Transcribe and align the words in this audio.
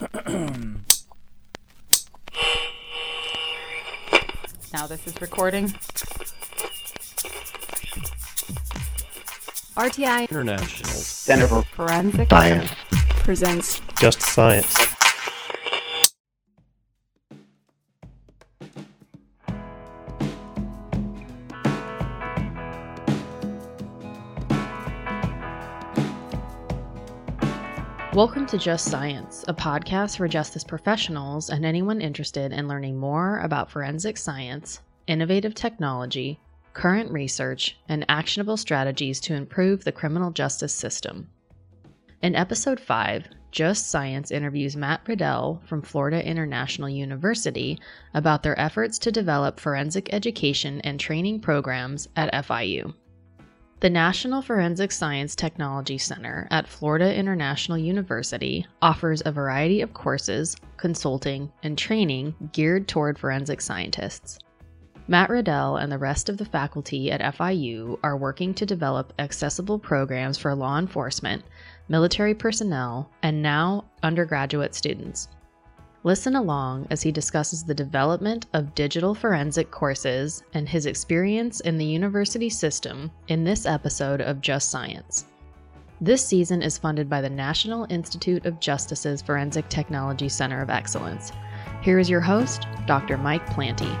now 4.72 4.86
this 4.86 5.06
is 5.06 5.20
recording. 5.20 5.68
RTI 9.76 10.30
International 10.30 10.90
Center 10.90 11.46
for 11.48 11.62
Forensic 11.62 12.30
Science. 12.30 12.70
presents 13.22 13.82
Just 14.00 14.22
Science. 14.22 14.89
Welcome 28.20 28.44
to 28.48 28.58
Just 28.58 28.90
Science, 28.90 29.46
a 29.48 29.54
podcast 29.54 30.18
for 30.18 30.28
justice 30.28 30.62
professionals 30.62 31.48
and 31.48 31.64
anyone 31.64 32.02
interested 32.02 32.52
in 32.52 32.68
learning 32.68 32.98
more 32.98 33.38
about 33.38 33.70
forensic 33.70 34.18
science, 34.18 34.82
innovative 35.06 35.54
technology, 35.54 36.38
current 36.74 37.10
research, 37.10 37.78
and 37.88 38.04
actionable 38.10 38.58
strategies 38.58 39.20
to 39.20 39.32
improve 39.32 39.84
the 39.84 39.90
criminal 39.90 40.30
justice 40.32 40.74
system. 40.74 41.30
In 42.20 42.34
episode 42.34 42.78
5, 42.78 43.26
Just 43.52 43.88
Science 43.88 44.30
interviews 44.30 44.76
Matt 44.76 45.00
Ruddell 45.08 45.62
from 45.64 45.80
Florida 45.80 46.22
International 46.22 46.90
University 46.90 47.80
about 48.12 48.42
their 48.42 48.60
efforts 48.60 48.98
to 48.98 49.10
develop 49.10 49.58
forensic 49.58 50.12
education 50.12 50.82
and 50.82 51.00
training 51.00 51.40
programs 51.40 52.06
at 52.16 52.30
FIU. 52.34 52.92
The 53.80 53.88
National 53.88 54.42
Forensic 54.42 54.92
Science 54.92 55.34
Technology 55.34 55.96
Center 55.96 56.46
at 56.50 56.68
Florida 56.68 57.16
International 57.16 57.78
University 57.78 58.66
offers 58.82 59.22
a 59.24 59.32
variety 59.32 59.80
of 59.80 59.94
courses, 59.94 60.54
consulting, 60.76 61.50
and 61.62 61.78
training 61.78 62.34
geared 62.52 62.88
toward 62.88 63.18
forensic 63.18 63.62
scientists. 63.62 64.38
Matt 65.08 65.30
Ruddell 65.30 65.78
and 65.78 65.90
the 65.90 65.96
rest 65.96 66.28
of 66.28 66.36
the 66.36 66.44
faculty 66.44 67.10
at 67.10 67.22
FIU 67.22 67.98
are 68.02 68.18
working 68.18 68.52
to 68.52 68.66
develop 68.66 69.14
accessible 69.18 69.78
programs 69.78 70.36
for 70.36 70.54
law 70.54 70.78
enforcement, 70.78 71.42
military 71.88 72.34
personnel, 72.34 73.10
and 73.22 73.40
now 73.40 73.86
undergraduate 74.02 74.74
students. 74.74 75.28
Listen 76.02 76.34
along 76.34 76.86
as 76.90 77.02
he 77.02 77.12
discusses 77.12 77.62
the 77.62 77.74
development 77.74 78.46
of 78.54 78.74
digital 78.74 79.14
forensic 79.14 79.70
courses 79.70 80.42
and 80.54 80.66
his 80.66 80.86
experience 80.86 81.60
in 81.60 81.76
the 81.76 81.84
university 81.84 82.48
system 82.48 83.10
in 83.28 83.44
this 83.44 83.66
episode 83.66 84.22
of 84.22 84.40
Just 84.40 84.70
Science. 84.70 85.26
This 86.00 86.24
season 86.24 86.62
is 86.62 86.78
funded 86.78 87.10
by 87.10 87.20
the 87.20 87.28
National 87.28 87.86
Institute 87.90 88.46
of 88.46 88.60
Justice's 88.60 89.20
Forensic 89.20 89.68
Technology 89.68 90.30
Center 90.30 90.62
of 90.62 90.70
Excellence. 90.70 91.32
Here 91.82 91.98
is 91.98 92.08
your 92.08 92.22
host, 92.22 92.66
Dr. 92.86 93.18
Mike 93.18 93.44
Planty. 93.50 93.94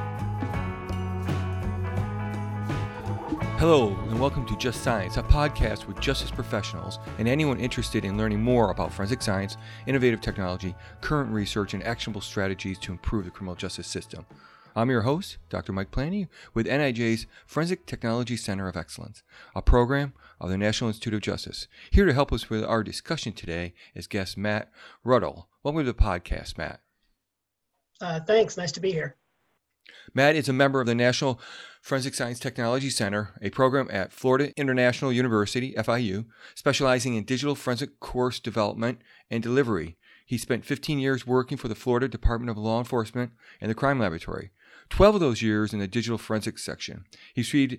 Hello, 3.60 3.88
and 4.08 4.18
welcome 4.18 4.46
to 4.46 4.56
Just 4.56 4.82
Science, 4.82 5.18
a 5.18 5.22
podcast 5.22 5.86
with 5.86 6.00
justice 6.00 6.30
professionals 6.30 6.98
and 7.18 7.28
anyone 7.28 7.60
interested 7.60 8.06
in 8.06 8.16
learning 8.16 8.40
more 8.40 8.70
about 8.70 8.90
forensic 8.90 9.20
science, 9.20 9.58
innovative 9.86 10.22
technology, 10.22 10.74
current 11.02 11.30
research, 11.30 11.74
and 11.74 11.84
actionable 11.84 12.22
strategies 12.22 12.78
to 12.78 12.90
improve 12.90 13.26
the 13.26 13.30
criminal 13.30 13.54
justice 13.54 13.86
system. 13.86 14.24
I'm 14.74 14.88
your 14.88 15.02
host, 15.02 15.36
Dr. 15.50 15.74
Mike 15.74 15.90
Planty, 15.90 16.28
with 16.54 16.64
NIJ's 16.64 17.26
Forensic 17.46 17.84
Technology 17.84 18.34
Center 18.34 18.66
of 18.66 18.78
Excellence, 18.78 19.22
a 19.54 19.60
program 19.60 20.14
of 20.40 20.48
the 20.48 20.56
National 20.56 20.88
Institute 20.88 21.12
of 21.12 21.20
Justice. 21.20 21.68
Here 21.90 22.06
to 22.06 22.14
help 22.14 22.32
us 22.32 22.48
with 22.48 22.64
our 22.64 22.82
discussion 22.82 23.34
today 23.34 23.74
is 23.94 24.06
guest 24.06 24.38
Matt 24.38 24.72
Ruddell. 25.04 25.48
Welcome 25.62 25.84
to 25.84 25.92
the 25.92 26.02
podcast, 26.02 26.56
Matt. 26.56 26.80
Uh, 28.00 28.20
thanks. 28.20 28.56
Nice 28.56 28.72
to 28.72 28.80
be 28.80 28.90
here. 28.90 29.16
Matt 30.14 30.34
is 30.34 30.48
a 30.48 30.52
member 30.54 30.80
of 30.80 30.86
the 30.86 30.94
National 30.94 31.40
Forensic 31.80 32.14
Science 32.14 32.38
Technology 32.38 32.90
Center, 32.90 33.30
a 33.40 33.50
program 33.50 33.88
at 33.90 34.12
Florida 34.12 34.52
International 34.56 35.12
University, 35.12 35.72
FIU, 35.74 36.26
specializing 36.54 37.14
in 37.14 37.24
digital 37.24 37.54
forensic 37.54 37.98
course 38.00 38.38
development 38.38 39.00
and 39.30 39.42
delivery. 39.42 39.96
He 40.26 40.38
spent 40.38 40.64
15 40.64 40.98
years 40.98 41.26
working 41.26 41.56
for 41.56 41.68
the 41.68 41.74
Florida 41.74 42.06
Department 42.06 42.50
of 42.50 42.58
Law 42.58 42.78
Enforcement 42.78 43.32
and 43.60 43.70
the 43.70 43.74
Crime 43.74 43.98
Laboratory, 43.98 44.50
12 44.90 45.16
of 45.16 45.20
those 45.20 45.42
years 45.42 45.72
in 45.72 45.80
the 45.80 45.88
digital 45.88 46.18
forensics 46.18 46.62
section. 46.62 47.04
He 47.34 47.40
received, 47.40 47.78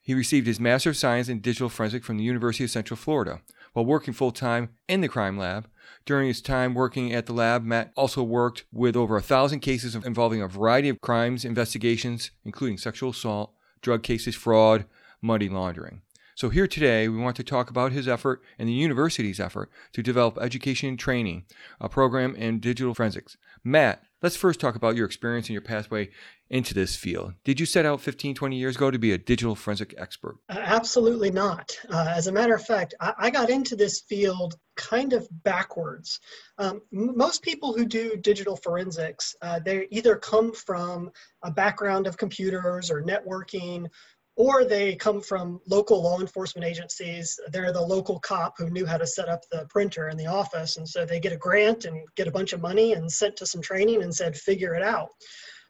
he 0.00 0.14
received 0.14 0.46
his 0.46 0.60
Master 0.60 0.90
of 0.90 0.96
Science 0.96 1.28
in 1.28 1.40
Digital 1.40 1.68
Forensics 1.68 2.06
from 2.06 2.16
the 2.16 2.24
University 2.24 2.64
of 2.64 2.70
Central 2.70 2.96
Florida. 2.96 3.42
While 3.72 3.84
working 3.84 4.14
full 4.14 4.32
time 4.32 4.70
in 4.88 5.00
the 5.00 5.08
crime 5.08 5.36
lab, 5.36 5.68
during 6.06 6.28
his 6.28 6.40
time 6.40 6.74
working 6.74 7.12
at 7.12 7.26
the 7.26 7.32
lab, 7.32 7.64
Matt 7.64 7.92
also 7.96 8.22
worked 8.22 8.64
with 8.72 8.96
over 8.96 9.16
a 9.16 9.22
thousand 9.22 9.60
cases 9.60 9.94
involving 9.94 10.42
a 10.42 10.48
variety 10.48 10.88
of 10.88 11.00
crimes 11.00 11.44
investigations, 11.44 12.30
including 12.44 12.78
sexual 12.78 13.10
assault, 13.10 13.52
drug 13.82 14.02
cases, 14.02 14.34
fraud, 14.34 14.86
money 15.20 15.48
laundering. 15.48 16.02
So, 16.34 16.48
here 16.48 16.66
today, 16.66 17.06
we 17.06 17.18
want 17.18 17.36
to 17.36 17.44
talk 17.44 17.68
about 17.68 17.92
his 17.92 18.08
effort 18.08 18.42
and 18.58 18.68
the 18.68 18.72
university's 18.72 19.40
effort 19.40 19.70
to 19.92 20.02
develop 20.02 20.38
education 20.40 20.88
and 20.88 20.98
training, 20.98 21.44
a 21.80 21.88
program 21.88 22.34
in 22.34 22.60
digital 22.60 22.94
forensics. 22.94 23.36
Matt, 23.62 24.02
let's 24.22 24.36
first 24.36 24.60
talk 24.60 24.74
about 24.74 24.96
your 24.96 25.06
experience 25.06 25.46
and 25.48 25.54
your 25.54 25.62
pathway 25.62 26.10
into 26.48 26.74
this 26.74 26.96
field. 26.96 27.34
Did 27.44 27.60
you 27.60 27.66
set 27.66 27.86
out 27.86 28.00
15, 28.00 28.34
20 28.34 28.56
years 28.56 28.76
ago 28.76 28.90
to 28.90 28.98
be 28.98 29.12
a 29.12 29.18
digital 29.18 29.54
forensic 29.54 29.94
expert? 29.96 30.36
Absolutely 30.48 31.30
not. 31.30 31.78
Uh, 31.88 32.12
as 32.14 32.26
a 32.26 32.32
matter 32.32 32.54
of 32.54 32.64
fact, 32.64 32.94
I, 33.00 33.14
I, 33.18 33.30
got 33.30 33.50
into 33.50 33.76
this 33.76 34.00
field 34.00 34.56
kind 34.76 35.12
of 35.12 35.28
backwards. 35.44 36.18
Um, 36.58 36.82
m- 36.92 37.16
most 37.16 37.42
people 37.42 37.72
who 37.72 37.84
do 37.84 38.16
digital 38.16 38.56
forensics, 38.56 39.36
uh, 39.42 39.60
they 39.64 39.86
either 39.90 40.16
come 40.16 40.52
from 40.52 41.10
a 41.42 41.50
background 41.50 42.08
of 42.08 42.16
computers 42.16 42.90
or 42.90 43.02
networking, 43.02 43.86
or 44.40 44.64
they 44.64 44.96
come 44.96 45.20
from 45.20 45.60
local 45.68 46.02
law 46.02 46.18
enforcement 46.18 46.66
agencies. 46.66 47.38
They're 47.52 47.74
the 47.74 47.82
local 47.82 48.18
cop 48.20 48.54
who 48.56 48.70
knew 48.70 48.86
how 48.86 48.96
to 48.96 49.06
set 49.06 49.28
up 49.28 49.42
the 49.52 49.66
printer 49.68 50.08
in 50.08 50.16
the 50.16 50.28
office. 50.28 50.78
And 50.78 50.88
so 50.88 51.04
they 51.04 51.20
get 51.20 51.34
a 51.34 51.36
grant 51.36 51.84
and 51.84 52.08
get 52.16 52.26
a 52.26 52.30
bunch 52.30 52.54
of 52.54 52.62
money 52.62 52.94
and 52.94 53.12
sent 53.12 53.36
to 53.36 53.46
some 53.46 53.60
training 53.60 54.02
and 54.02 54.14
said, 54.14 54.34
figure 54.34 54.74
it 54.74 54.82
out. 54.82 55.10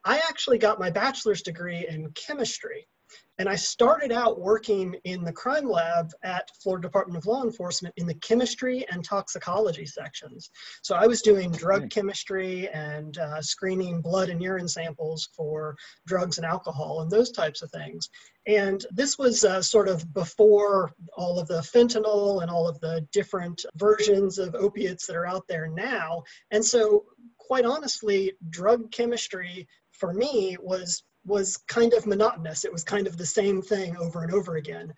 I 0.04 0.18
actually 0.18 0.58
got 0.58 0.78
my 0.78 0.88
bachelor's 0.88 1.42
degree 1.42 1.84
in 1.88 2.12
chemistry. 2.12 2.86
And 3.40 3.48
I 3.48 3.56
started 3.56 4.12
out 4.12 4.38
working 4.38 4.94
in 5.04 5.24
the 5.24 5.32
crime 5.32 5.66
lab 5.68 6.10
at 6.22 6.50
Florida 6.62 6.86
Department 6.86 7.16
of 7.16 7.26
Law 7.26 7.42
Enforcement 7.42 7.94
in 7.96 8.06
the 8.06 8.14
chemistry 8.16 8.84
and 8.90 9.02
toxicology 9.02 9.86
sections. 9.86 10.50
So 10.82 10.94
I 10.94 11.06
was 11.06 11.22
doing 11.22 11.50
drug 11.50 11.88
chemistry 11.88 12.68
and 12.68 13.16
uh, 13.16 13.40
screening 13.40 14.02
blood 14.02 14.28
and 14.28 14.42
urine 14.42 14.68
samples 14.68 15.30
for 15.34 15.74
drugs 16.06 16.36
and 16.36 16.44
alcohol 16.44 17.00
and 17.00 17.10
those 17.10 17.30
types 17.30 17.62
of 17.62 17.70
things. 17.70 18.10
And 18.46 18.84
this 18.90 19.18
was 19.18 19.44
uh, 19.44 19.62
sort 19.62 19.88
of 19.88 20.12
before 20.14 20.92
all 21.16 21.38
of 21.38 21.48
the 21.48 21.60
fentanyl 21.60 22.42
and 22.42 22.50
all 22.50 22.66
of 22.66 22.80
the 22.80 23.06
different 23.12 23.64
versions 23.76 24.38
of 24.38 24.54
opiates 24.54 25.06
that 25.06 25.16
are 25.16 25.26
out 25.26 25.46
there 25.46 25.68
now. 25.68 26.22
And 26.50 26.64
so, 26.64 27.04
quite 27.38 27.66
honestly, 27.66 28.32
drug 28.48 28.90
chemistry 28.90 29.68
for 29.92 30.12
me 30.12 30.56
was 30.60 31.02
was 31.26 31.58
kind 31.68 31.92
of 31.92 32.06
monotonous. 32.06 32.64
It 32.64 32.72
was 32.72 32.82
kind 32.82 33.06
of 33.06 33.18
the 33.18 33.26
same 33.26 33.60
thing 33.60 33.96
over 33.98 34.22
and 34.22 34.32
over 34.32 34.56
again. 34.56 34.92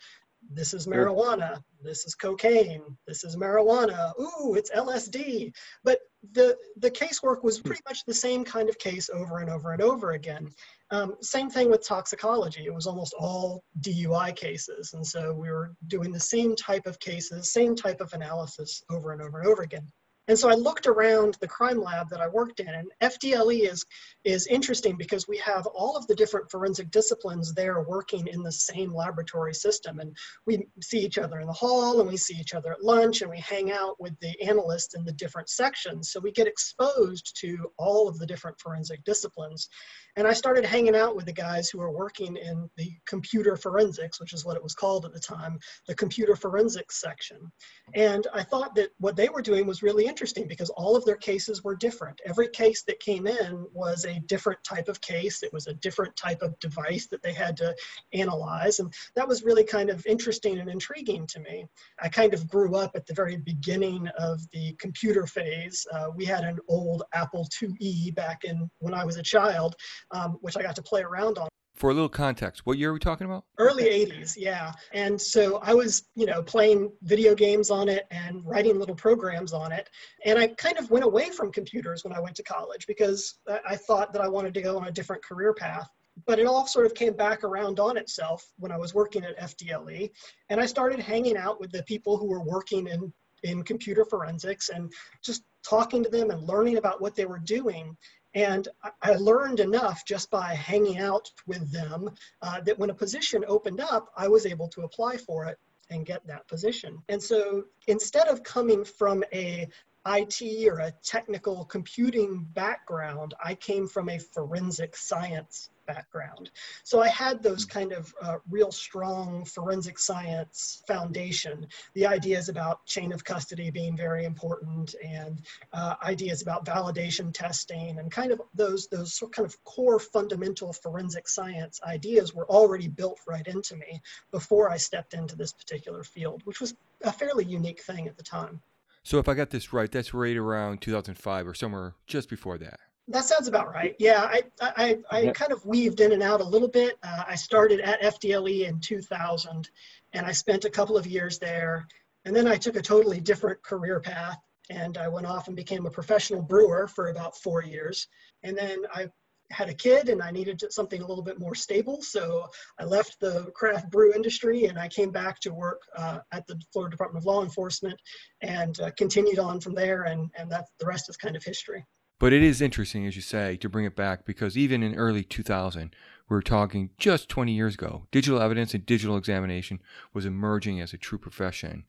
This 0.50 0.74
is 0.74 0.86
marijuana. 0.86 1.62
This 1.82 2.04
is 2.04 2.14
cocaine. 2.14 2.82
This 3.06 3.24
is 3.24 3.36
marijuana. 3.36 4.12
Ooh, 4.20 4.54
it's 4.54 4.70
LSD. 4.70 5.52
But 5.84 6.00
the 6.32 6.56
the 6.76 6.90
casework 6.90 7.42
was 7.42 7.60
pretty 7.60 7.82
much 7.88 8.04
the 8.04 8.14
same 8.14 8.44
kind 8.44 8.68
of 8.68 8.78
case 8.78 9.08
over 9.10 9.38
and 9.38 9.50
over 9.50 9.72
and 9.72 9.82
over 9.82 10.12
again. 10.12 10.50
Um, 10.92 11.14
same 11.22 11.48
thing 11.48 11.70
with 11.70 11.86
toxicology. 11.86 12.66
It 12.66 12.74
was 12.74 12.86
almost 12.86 13.14
all 13.18 13.64
DUI 13.80 14.36
cases, 14.36 14.92
and 14.92 15.04
so 15.04 15.32
we 15.32 15.50
were 15.50 15.72
doing 15.86 16.12
the 16.12 16.20
same 16.20 16.54
type 16.54 16.86
of 16.86 17.00
cases, 17.00 17.50
same 17.50 17.74
type 17.74 18.02
of 18.02 18.12
analysis 18.12 18.82
over 18.90 19.12
and 19.12 19.22
over 19.22 19.40
and 19.40 19.48
over 19.48 19.62
again. 19.62 19.90
And 20.32 20.38
so 20.38 20.48
I 20.48 20.54
looked 20.54 20.86
around 20.86 21.36
the 21.42 21.46
crime 21.46 21.78
lab 21.78 22.08
that 22.08 22.22
I 22.22 22.26
worked 22.26 22.58
in, 22.58 22.68
and 22.70 22.90
FDLE 23.02 23.70
is, 23.70 23.84
is 24.24 24.46
interesting 24.46 24.96
because 24.96 25.28
we 25.28 25.36
have 25.36 25.66
all 25.66 25.94
of 25.94 26.06
the 26.06 26.14
different 26.14 26.50
forensic 26.50 26.90
disciplines 26.90 27.52
there 27.52 27.82
working 27.82 28.26
in 28.28 28.42
the 28.42 28.50
same 28.50 28.94
laboratory 28.94 29.52
system. 29.52 30.00
And 30.00 30.16
we 30.46 30.66
see 30.80 31.00
each 31.00 31.18
other 31.18 31.40
in 31.40 31.46
the 31.46 31.52
hall, 31.52 32.00
and 32.00 32.08
we 32.08 32.16
see 32.16 32.34
each 32.40 32.54
other 32.54 32.72
at 32.72 32.82
lunch, 32.82 33.20
and 33.20 33.30
we 33.30 33.40
hang 33.40 33.72
out 33.72 34.00
with 34.00 34.18
the 34.20 34.34
analysts 34.40 34.94
in 34.94 35.04
the 35.04 35.12
different 35.12 35.50
sections. 35.50 36.10
So 36.10 36.18
we 36.18 36.32
get 36.32 36.46
exposed 36.46 37.36
to 37.42 37.70
all 37.76 38.08
of 38.08 38.18
the 38.18 38.26
different 38.26 38.58
forensic 38.58 39.04
disciplines. 39.04 39.68
And 40.16 40.26
I 40.26 40.32
started 40.32 40.64
hanging 40.64 40.96
out 40.96 41.14
with 41.14 41.26
the 41.26 41.32
guys 41.34 41.68
who 41.68 41.78
were 41.78 41.92
working 41.92 42.36
in 42.36 42.70
the 42.78 42.90
computer 43.06 43.54
forensics, 43.54 44.18
which 44.18 44.32
is 44.32 44.46
what 44.46 44.56
it 44.56 44.62
was 44.62 44.74
called 44.74 45.04
at 45.04 45.12
the 45.12 45.20
time, 45.20 45.58
the 45.86 45.94
computer 45.94 46.36
forensics 46.36 47.02
section. 47.02 47.52
And 47.94 48.26
I 48.32 48.42
thought 48.42 48.74
that 48.76 48.92
what 48.98 49.14
they 49.16 49.28
were 49.28 49.42
doing 49.42 49.66
was 49.66 49.82
really 49.82 50.06
interesting 50.06 50.21
interesting 50.22 50.46
because 50.46 50.70
all 50.70 50.94
of 50.94 51.04
their 51.04 51.16
cases 51.16 51.64
were 51.64 51.74
different. 51.74 52.20
Every 52.24 52.48
case 52.48 52.84
that 52.84 53.00
came 53.00 53.26
in 53.26 53.66
was 53.72 54.04
a 54.04 54.20
different 54.20 54.62
type 54.62 54.86
of 54.86 55.00
case. 55.00 55.42
It 55.42 55.52
was 55.52 55.66
a 55.66 55.74
different 55.74 56.14
type 56.14 56.42
of 56.42 56.56
device 56.60 57.08
that 57.08 57.24
they 57.24 57.32
had 57.32 57.56
to 57.56 57.74
analyze. 58.12 58.78
And 58.78 58.94
that 59.16 59.26
was 59.26 59.42
really 59.42 59.64
kind 59.64 59.90
of 59.90 60.06
interesting 60.06 60.60
and 60.60 60.70
intriguing 60.70 61.26
to 61.26 61.40
me. 61.40 61.66
I 62.00 62.08
kind 62.08 62.34
of 62.34 62.46
grew 62.46 62.76
up 62.76 62.92
at 62.94 63.04
the 63.04 63.14
very 63.14 63.36
beginning 63.36 64.06
of 64.16 64.40
the 64.52 64.76
computer 64.78 65.26
phase. 65.26 65.84
Uh, 65.92 66.10
we 66.14 66.24
had 66.24 66.44
an 66.44 66.60
old 66.68 67.02
Apple 67.12 67.48
IIe 67.60 68.14
back 68.14 68.44
in 68.44 68.70
when 68.78 68.94
I 68.94 69.04
was 69.04 69.16
a 69.16 69.24
child, 69.24 69.74
um, 70.12 70.38
which 70.40 70.56
I 70.56 70.62
got 70.62 70.76
to 70.76 70.82
play 70.82 71.02
around 71.02 71.36
on 71.36 71.48
for 71.82 71.90
a 71.90 71.94
little 71.94 72.08
context, 72.08 72.64
what 72.64 72.78
year 72.78 72.90
are 72.90 72.92
we 72.92 73.00
talking 73.00 73.24
about? 73.24 73.44
Early 73.58 73.82
80s, 73.82 74.34
yeah. 74.36 74.70
And 74.92 75.20
so 75.20 75.56
I 75.64 75.74
was, 75.74 76.04
you 76.14 76.26
know, 76.26 76.40
playing 76.40 76.92
video 77.02 77.34
games 77.34 77.72
on 77.72 77.88
it 77.88 78.06
and 78.12 78.40
writing 78.46 78.78
little 78.78 78.94
programs 78.94 79.52
on 79.52 79.72
it. 79.72 79.90
And 80.24 80.38
I 80.38 80.46
kind 80.46 80.78
of 80.78 80.92
went 80.92 81.04
away 81.04 81.30
from 81.30 81.50
computers 81.50 82.04
when 82.04 82.12
I 82.12 82.20
went 82.20 82.36
to 82.36 82.44
college 82.44 82.86
because 82.86 83.40
I 83.68 83.74
thought 83.74 84.12
that 84.12 84.22
I 84.22 84.28
wanted 84.28 84.54
to 84.54 84.62
go 84.62 84.76
on 84.76 84.86
a 84.86 84.92
different 84.92 85.24
career 85.24 85.54
path. 85.54 85.88
But 86.24 86.38
it 86.38 86.46
all 86.46 86.68
sort 86.68 86.86
of 86.86 86.94
came 86.94 87.14
back 87.14 87.42
around 87.42 87.80
on 87.80 87.96
itself 87.96 88.48
when 88.60 88.70
I 88.70 88.78
was 88.78 88.94
working 88.94 89.24
at 89.24 89.36
FDLE. 89.40 90.08
And 90.50 90.60
I 90.60 90.66
started 90.66 91.00
hanging 91.00 91.36
out 91.36 91.58
with 91.58 91.72
the 91.72 91.82
people 91.82 92.16
who 92.16 92.26
were 92.26 92.44
working 92.44 92.86
in, 92.86 93.12
in 93.42 93.64
computer 93.64 94.04
forensics 94.04 94.68
and 94.68 94.88
just 95.20 95.42
talking 95.64 96.04
to 96.04 96.10
them 96.10 96.30
and 96.30 96.44
learning 96.44 96.76
about 96.76 97.00
what 97.00 97.16
they 97.16 97.24
were 97.24 97.40
doing. 97.40 97.96
And 98.34 98.68
I 99.02 99.14
learned 99.14 99.60
enough 99.60 100.04
just 100.06 100.30
by 100.30 100.54
hanging 100.54 100.98
out 100.98 101.30
with 101.46 101.70
them 101.70 102.10
uh, 102.40 102.60
that 102.62 102.78
when 102.78 102.90
a 102.90 102.94
position 102.94 103.44
opened 103.46 103.80
up, 103.80 104.10
I 104.16 104.28
was 104.28 104.46
able 104.46 104.68
to 104.68 104.82
apply 104.82 105.18
for 105.18 105.44
it 105.46 105.58
and 105.90 106.06
get 106.06 106.26
that 106.26 106.48
position. 106.48 107.02
And 107.08 107.22
so 107.22 107.64
instead 107.86 108.28
of 108.28 108.42
coming 108.42 108.84
from 108.84 109.22
a 109.32 109.68
IT 110.06 110.68
or 110.68 110.80
a 110.80 110.92
technical 111.02 111.64
computing 111.64 112.46
background, 112.54 113.34
I 113.42 113.54
came 113.54 113.86
from 113.86 114.08
a 114.08 114.18
forensic 114.18 114.96
science 114.96 115.70
background. 115.86 116.50
So 116.84 117.00
I 117.00 117.08
had 117.08 117.42
those 117.42 117.64
kind 117.64 117.92
of 117.92 118.14
uh, 118.22 118.38
real 118.48 118.70
strong 118.72 119.44
forensic 119.44 119.98
science 119.98 120.82
foundation. 120.86 121.66
The 121.94 122.06
ideas 122.06 122.48
about 122.48 122.86
chain 122.86 123.12
of 123.12 123.24
custody 123.24 123.70
being 123.70 123.96
very 123.96 124.24
important 124.24 124.94
and 125.04 125.42
uh, 125.72 125.94
ideas 126.02 126.42
about 126.42 126.64
validation 126.64 127.32
testing 127.32 127.98
and 127.98 128.10
kind 128.10 128.32
of 128.32 128.40
those, 128.54 128.88
those 128.88 129.22
kind 129.32 129.46
of 129.46 129.62
core 129.64 129.98
fundamental 129.98 130.72
forensic 130.72 131.28
science 131.28 131.80
ideas 131.84 132.34
were 132.34 132.46
already 132.46 132.88
built 132.88 133.18
right 133.26 133.46
into 133.46 133.76
me 133.76 134.00
before 134.30 134.70
I 134.70 134.76
stepped 134.76 135.14
into 135.14 135.36
this 135.36 135.52
particular 135.52 136.04
field, 136.04 136.42
which 136.44 136.60
was 136.60 136.74
a 137.02 137.12
fairly 137.12 137.44
unique 137.44 137.82
thing 137.82 138.06
at 138.08 138.16
the 138.16 138.22
time. 138.22 138.62
So 139.02 139.18
if 139.18 139.28
I 139.28 139.34
got 139.34 139.50
this 139.50 139.72
right, 139.72 139.90
that's 139.90 140.14
right 140.14 140.36
around 140.36 140.80
2005 140.80 141.46
or 141.46 141.54
somewhere 141.54 141.94
just 142.06 142.28
before 142.28 142.58
that. 142.58 142.78
That 143.08 143.24
sounds 143.24 143.48
about 143.48 143.68
right. 143.68 143.96
Yeah, 143.98 144.22
I 144.22 144.42
I, 144.60 144.98
I 145.10 145.26
kind 145.32 145.50
of 145.50 145.66
weaved 145.66 146.00
in 146.00 146.12
and 146.12 146.22
out 146.22 146.40
a 146.40 146.44
little 146.44 146.68
bit. 146.68 146.98
Uh, 147.02 147.24
I 147.26 147.34
started 147.34 147.80
at 147.80 148.00
FDLE 148.00 148.68
in 148.68 148.78
2000, 148.78 149.68
and 150.12 150.24
I 150.24 150.30
spent 150.30 150.64
a 150.64 150.70
couple 150.70 150.96
of 150.96 151.06
years 151.06 151.38
there, 151.38 151.88
and 152.24 152.34
then 152.34 152.46
I 152.46 152.56
took 152.56 152.76
a 152.76 152.82
totally 152.82 153.20
different 153.20 153.60
career 153.62 153.98
path, 153.98 154.38
and 154.70 154.96
I 154.96 155.08
went 155.08 155.26
off 155.26 155.48
and 155.48 155.56
became 155.56 155.84
a 155.84 155.90
professional 155.90 156.42
brewer 156.42 156.86
for 156.86 157.08
about 157.08 157.36
four 157.36 157.64
years, 157.64 158.06
and 158.44 158.56
then 158.56 158.84
I 158.94 159.08
had 159.52 159.68
a 159.68 159.74
kid 159.74 160.08
and 160.08 160.22
I 160.22 160.30
needed 160.30 160.62
something 160.70 161.02
a 161.02 161.06
little 161.06 161.22
bit 161.22 161.38
more 161.38 161.54
stable. 161.54 162.00
So 162.02 162.48
I 162.78 162.84
left 162.84 163.20
the 163.20 163.50
craft 163.54 163.90
brew 163.90 164.14
industry 164.14 164.64
and 164.64 164.78
I 164.78 164.88
came 164.88 165.10
back 165.10 165.38
to 165.40 165.52
work 165.52 165.82
uh, 165.96 166.20
at 166.32 166.46
the 166.46 166.60
Florida 166.72 166.92
Department 166.92 167.22
of 167.22 167.26
Law 167.26 167.42
Enforcement 167.42 168.00
and 168.40 168.80
uh, 168.80 168.90
continued 168.96 169.38
on 169.38 169.60
from 169.60 169.74
there. 169.74 170.04
And, 170.04 170.30
and 170.36 170.50
that 170.50 170.66
the 170.80 170.86
rest 170.86 171.08
is 171.08 171.16
kind 171.16 171.36
of 171.36 171.44
history. 171.44 171.84
But 172.18 172.32
it 172.32 172.42
is 172.44 172.62
interesting, 172.62 173.04
as 173.04 173.16
you 173.16 173.22
say, 173.22 173.56
to 173.56 173.68
bring 173.68 173.84
it 173.84 173.96
back 173.96 174.24
because 174.24 174.56
even 174.56 174.84
in 174.84 174.94
early 174.94 175.24
2000, 175.24 175.92
we 176.28 176.36
are 176.36 176.40
talking 176.40 176.90
just 176.96 177.28
20 177.28 177.52
years 177.52 177.74
ago, 177.74 178.06
digital 178.12 178.40
evidence 178.40 178.74
and 178.74 178.86
digital 178.86 179.16
examination 179.16 179.80
was 180.14 180.24
emerging 180.24 180.80
as 180.80 180.92
a 180.92 180.98
true 180.98 181.18
profession. 181.18 181.84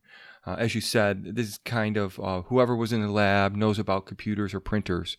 Uh, 0.46 0.56
as 0.60 0.76
you 0.76 0.82
said, 0.82 1.36
this 1.36 1.48
is 1.48 1.58
kind 1.60 1.96
of 1.96 2.20
uh, 2.20 2.42
whoever 2.44 2.76
was 2.76 2.92
in 2.92 3.02
the 3.02 3.08
lab 3.08 3.56
knows 3.56 3.80
about 3.80 4.06
computers 4.06 4.54
or 4.54 4.60
printers. 4.60 5.18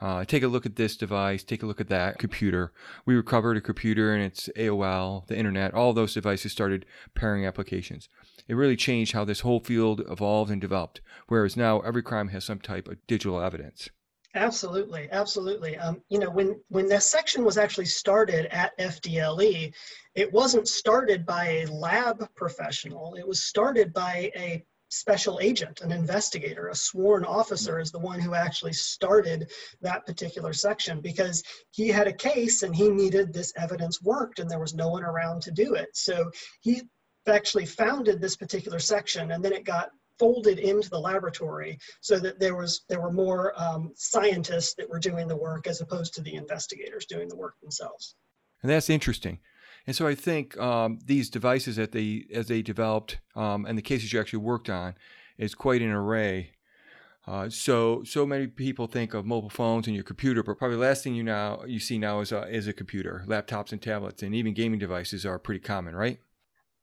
Uh, 0.00 0.24
take 0.24 0.42
a 0.42 0.48
look 0.48 0.66
at 0.66 0.76
this 0.76 0.96
device, 0.96 1.42
take 1.42 1.62
a 1.62 1.66
look 1.66 1.80
at 1.80 1.88
that 1.88 2.18
computer. 2.18 2.72
We 3.06 3.14
recovered 3.14 3.56
a 3.56 3.62
computer 3.62 4.14
and 4.14 4.22
its 4.22 4.50
AOL, 4.56 5.26
the 5.26 5.36
internet, 5.36 5.72
all 5.72 5.94
those 5.94 6.12
devices 6.12 6.52
started 6.52 6.84
pairing 7.14 7.46
applications. 7.46 8.08
It 8.48 8.54
really 8.54 8.76
changed 8.76 9.12
how 9.12 9.24
this 9.24 9.40
whole 9.40 9.60
field 9.60 10.02
evolved 10.10 10.50
and 10.50 10.60
developed, 10.60 11.00
whereas 11.28 11.56
now 11.56 11.80
every 11.80 12.02
crime 12.02 12.28
has 12.28 12.44
some 12.44 12.60
type 12.60 12.86
of 12.86 12.98
digital 13.06 13.40
evidence. 13.40 13.88
Absolutely, 14.36 15.08
absolutely. 15.12 15.78
Um, 15.78 16.02
you 16.10 16.18
know, 16.18 16.28
when 16.28 16.60
when 16.68 16.88
this 16.88 17.06
section 17.06 17.42
was 17.42 17.56
actually 17.56 17.86
started 17.86 18.46
at 18.54 18.78
FDLE, 18.78 19.72
it 20.14 20.30
wasn't 20.32 20.68
started 20.68 21.24
by 21.24 21.44
a 21.46 21.66
lab 21.68 22.28
professional. 22.34 23.14
It 23.14 23.26
was 23.26 23.44
started 23.44 23.94
by 23.94 24.30
a 24.36 24.62
special 24.90 25.40
agent, 25.40 25.80
an 25.80 25.90
investigator, 25.90 26.68
a 26.68 26.74
sworn 26.74 27.24
officer 27.24 27.80
is 27.80 27.90
the 27.90 27.98
one 27.98 28.20
who 28.20 28.34
actually 28.34 28.74
started 28.74 29.50
that 29.80 30.04
particular 30.06 30.52
section 30.52 31.00
because 31.00 31.42
he 31.70 31.88
had 31.88 32.06
a 32.06 32.12
case 32.12 32.62
and 32.62 32.76
he 32.76 32.90
needed 32.90 33.32
this 33.32 33.52
evidence 33.56 34.02
worked 34.02 34.38
and 34.38 34.50
there 34.50 34.60
was 34.60 34.74
no 34.74 34.88
one 34.88 35.02
around 35.02 35.40
to 35.42 35.50
do 35.50 35.74
it. 35.74 35.88
So 35.94 36.30
he 36.60 36.82
actually 37.26 37.66
founded 37.66 38.20
this 38.20 38.36
particular 38.36 38.78
section 38.78 39.32
and 39.32 39.44
then 39.44 39.52
it 39.52 39.64
got 39.64 39.90
folded 40.18 40.58
into 40.58 40.88
the 40.90 40.98
laboratory 40.98 41.78
so 42.00 42.18
that 42.18 42.38
there 42.40 42.54
was 42.54 42.82
there 42.88 43.00
were 43.00 43.12
more 43.12 43.52
um, 43.60 43.92
scientists 43.94 44.74
that 44.74 44.88
were 44.88 44.98
doing 44.98 45.28
the 45.28 45.36
work 45.36 45.66
as 45.66 45.80
opposed 45.80 46.14
to 46.14 46.22
the 46.22 46.34
investigators 46.34 47.06
doing 47.06 47.28
the 47.28 47.36
work 47.36 47.54
themselves. 47.60 48.14
And 48.62 48.70
that's 48.70 48.90
interesting. 48.90 49.38
And 49.86 49.94
so 49.94 50.06
I 50.06 50.14
think 50.14 50.58
um, 50.58 50.98
these 51.04 51.30
devices 51.30 51.76
that 51.76 51.92
they 51.92 52.26
as 52.34 52.48
they 52.48 52.62
developed 52.62 53.18
um, 53.34 53.66
and 53.66 53.78
the 53.78 53.82
cases 53.82 54.12
you 54.12 54.20
actually 54.20 54.40
worked 54.40 54.68
on 54.68 54.94
is 55.38 55.54
quite 55.54 55.82
an 55.82 55.90
array. 55.90 56.52
Uh, 57.26 57.48
so 57.48 58.02
so 58.04 58.24
many 58.24 58.46
people 58.46 58.86
think 58.86 59.12
of 59.12 59.26
mobile 59.26 59.50
phones 59.50 59.86
and 59.86 59.94
your 59.94 60.04
computer, 60.04 60.42
but 60.42 60.58
probably 60.58 60.76
the 60.76 60.82
last 60.82 61.02
thing 61.02 61.14
you 61.14 61.24
now 61.24 61.62
you 61.66 61.80
see 61.80 61.98
now 61.98 62.20
is 62.20 62.30
a, 62.32 62.48
is 62.48 62.68
a 62.68 62.72
computer, 62.72 63.24
laptops 63.26 63.72
and 63.72 63.82
tablets, 63.82 64.22
and 64.22 64.34
even 64.34 64.54
gaming 64.54 64.78
devices 64.78 65.26
are 65.26 65.38
pretty 65.38 65.60
common, 65.60 65.94
right? 65.94 66.20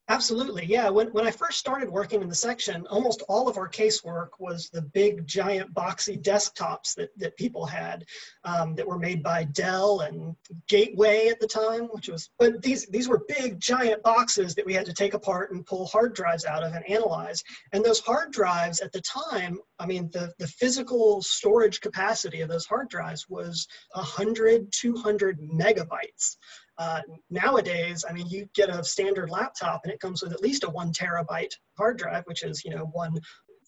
Absolutely, 0.09 0.65
yeah. 0.65 0.89
When, 0.89 1.07
when 1.13 1.25
I 1.25 1.31
first 1.31 1.59
started 1.59 1.89
working 1.89 2.21
in 2.21 2.27
the 2.27 2.35
section, 2.35 2.85
almost 2.88 3.23
all 3.29 3.47
of 3.47 3.57
our 3.57 3.69
casework 3.69 4.31
was 4.38 4.69
the 4.69 4.81
big, 4.81 5.25
giant, 5.25 5.73
boxy 5.73 6.21
desktops 6.21 6.94
that, 6.95 7.17
that 7.17 7.38
people 7.38 7.65
had 7.65 8.03
um, 8.44 8.75
that 8.75 8.85
were 8.85 9.00
made 9.00 9.23
by 9.23 9.45
Dell 9.45 10.01
and 10.01 10.35
Gateway 10.67 11.29
at 11.29 11.39
the 11.39 11.47
time, 11.47 11.83
which 11.94 12.09
was, 12.09 12.29
but 12.38 12.61
these, 12.61 12.85
these 12.88 13.07
were 13.07 13.23
big, 13.29 13.61
giant 13.61 14.03
boxes 14.03 14.55
that 14.55 14.65
we 14.65 14.73
had 14.73 14.85
to 14.88 14.94
take 14.94 15.13
apart 15.13 15.51
and 15.53 15.65
pull 15.65 15.85
hard 15.88 16.13
drives 16.13 16.44
out 16.44 16.63
of 16.63 16.73
and 16.73 16.89
analyze. 16.89 17.41
And 17.71 17.83
those 17.83 18.01
hard 18.01 18.33
drives 18.33 18.81
at 18.81 18.91
the 18.91 19.01
time, 19.01 19.57
I 19.79 19.85
mean, 19.85 20.09
the, 20.11 20.33
the 20.38 20.47
physical 20.47 21.21
storage 21.21 21.79
capacity 21.79 22.41
of 22.41 22.49
those 22.49 22.65
hard 22.65 22.89
drives 22.89 23.29
was 23.29 23.65
100, 23.94 24.68
200 24.73 25.39
megabytes. 25.39 26.35
Uh, 26.77 27.01
nowadays, 27.30 28.03
I 28.07 28.13
mean, 28.13 28.27
you 28.27 28.47
get 28.56 28.69
a 28.69 28.83
standard 28.83 29.30
laptop 29.30 29.81
and 29.83 29.94
it 29.94 29.99
comes 29.99 30.23
with 30.23 30.33
at 30.33 30.42
least 30.42 30.63
a 30.63 30.69
one 30.69 30.92
terabyte 30.92 31.53
hard 31.77 31.97
drive, 31.97 32.23
which 32.25 32.44
is, 32.44 32.63
you 32.65 32.71
know, 32.71 32.85
one 32.85 33.19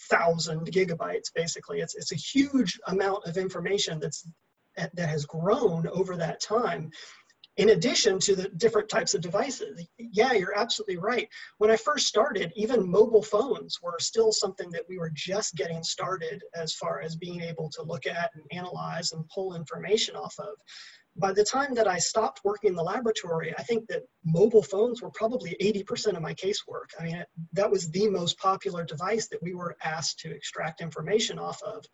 thousand 0.10 0.72
gigabytes 0.72 1.32
basically. 1.34 1.80
It's, 1.80 1.96
it's 1.96 2.12
a 2.12 2.16
huge 2.16 2.80
amount 2.88 3.26
of 3.26 3.38
information 3.38 4.00
that's 4.00 4.28
that 4.78 5.10
has 5.10 5.26
grown 5.26 5.88
over 5.88 6.18
that 6.18 6.42
time 6.42 6.92
in 7.58 7.70
addition 7.70 8.20
to 8.20 8.36
the 8.36 8.50
different 8.50 8.90
types 8.90 9.14
of 9.14 9.22
devices. 9.22 9.88
Yeah, 9.98 10.34
you're 10.34 10.58
absolutely 10.58 10.98
right. 10.98 11.30
When 11.58 11.72
I 11.72 11.78
first 11.78 12.08
started, 12.08 12.52
even 12.56 12.90
mobile 12.90 13.24
phones 13.24 13.80
were 13.82 13.98
still 14.00 14.32
something 14.32 14.70
that 14.72 14.84
we 14.90 14.98
were 14.98 15.12
just 15.14 15.56
getting 15.56 15.84
started 15.84 16.44
as 16.54 16.74
far 16.74 17.02
as 17.02 17.16
being 17.16 17.42
able 17.42 17.70
to 17.72 17.84
look 17.84 18.06
at 18.08 18.32
and 18.36 18.44
analyze 18.52 19.14
and 19.14 19.28
pull 19.30 19.56
information 19.56 20.16
off 20.16 20.36
of 20.40 20.56
by 21.18 21.32
the 21.32 21.44
time 21.44 21.74
that 21.76 21.88
I 21.88 21.98
stopped 21.98 22.42
working 22.44 22.72
in 22.72 22.76
the 22.76 22.84
laboratory, 22.84 23.54
I 23.58 23.64
think 23.64 23.88
that 23.88 24.04
mobile 24.26 24.64
phones 24.64 25.02
were 25.02 25.12
probably 25.12 25.56
80% 25.62 26.16
of 26.16 26.22
my 26.22 26.34
casework. 26.34 26.92
I 27.00 27.04
mean, 27.04 27.24
that 27.54 27.72
was 27.72 27.90
the 27.90 28.10
most 28.10 28.38
popular 28.38 28.84
device 28.84 29.28
that 29.30 29.42
we 29.42 29.54
were 29.54 29.78
asked 29.84 30.20
to 30.20 30.32
extract 30.32 30.82
information 30.82 31.40
off 31.40 31.62
of. 31.64 31.86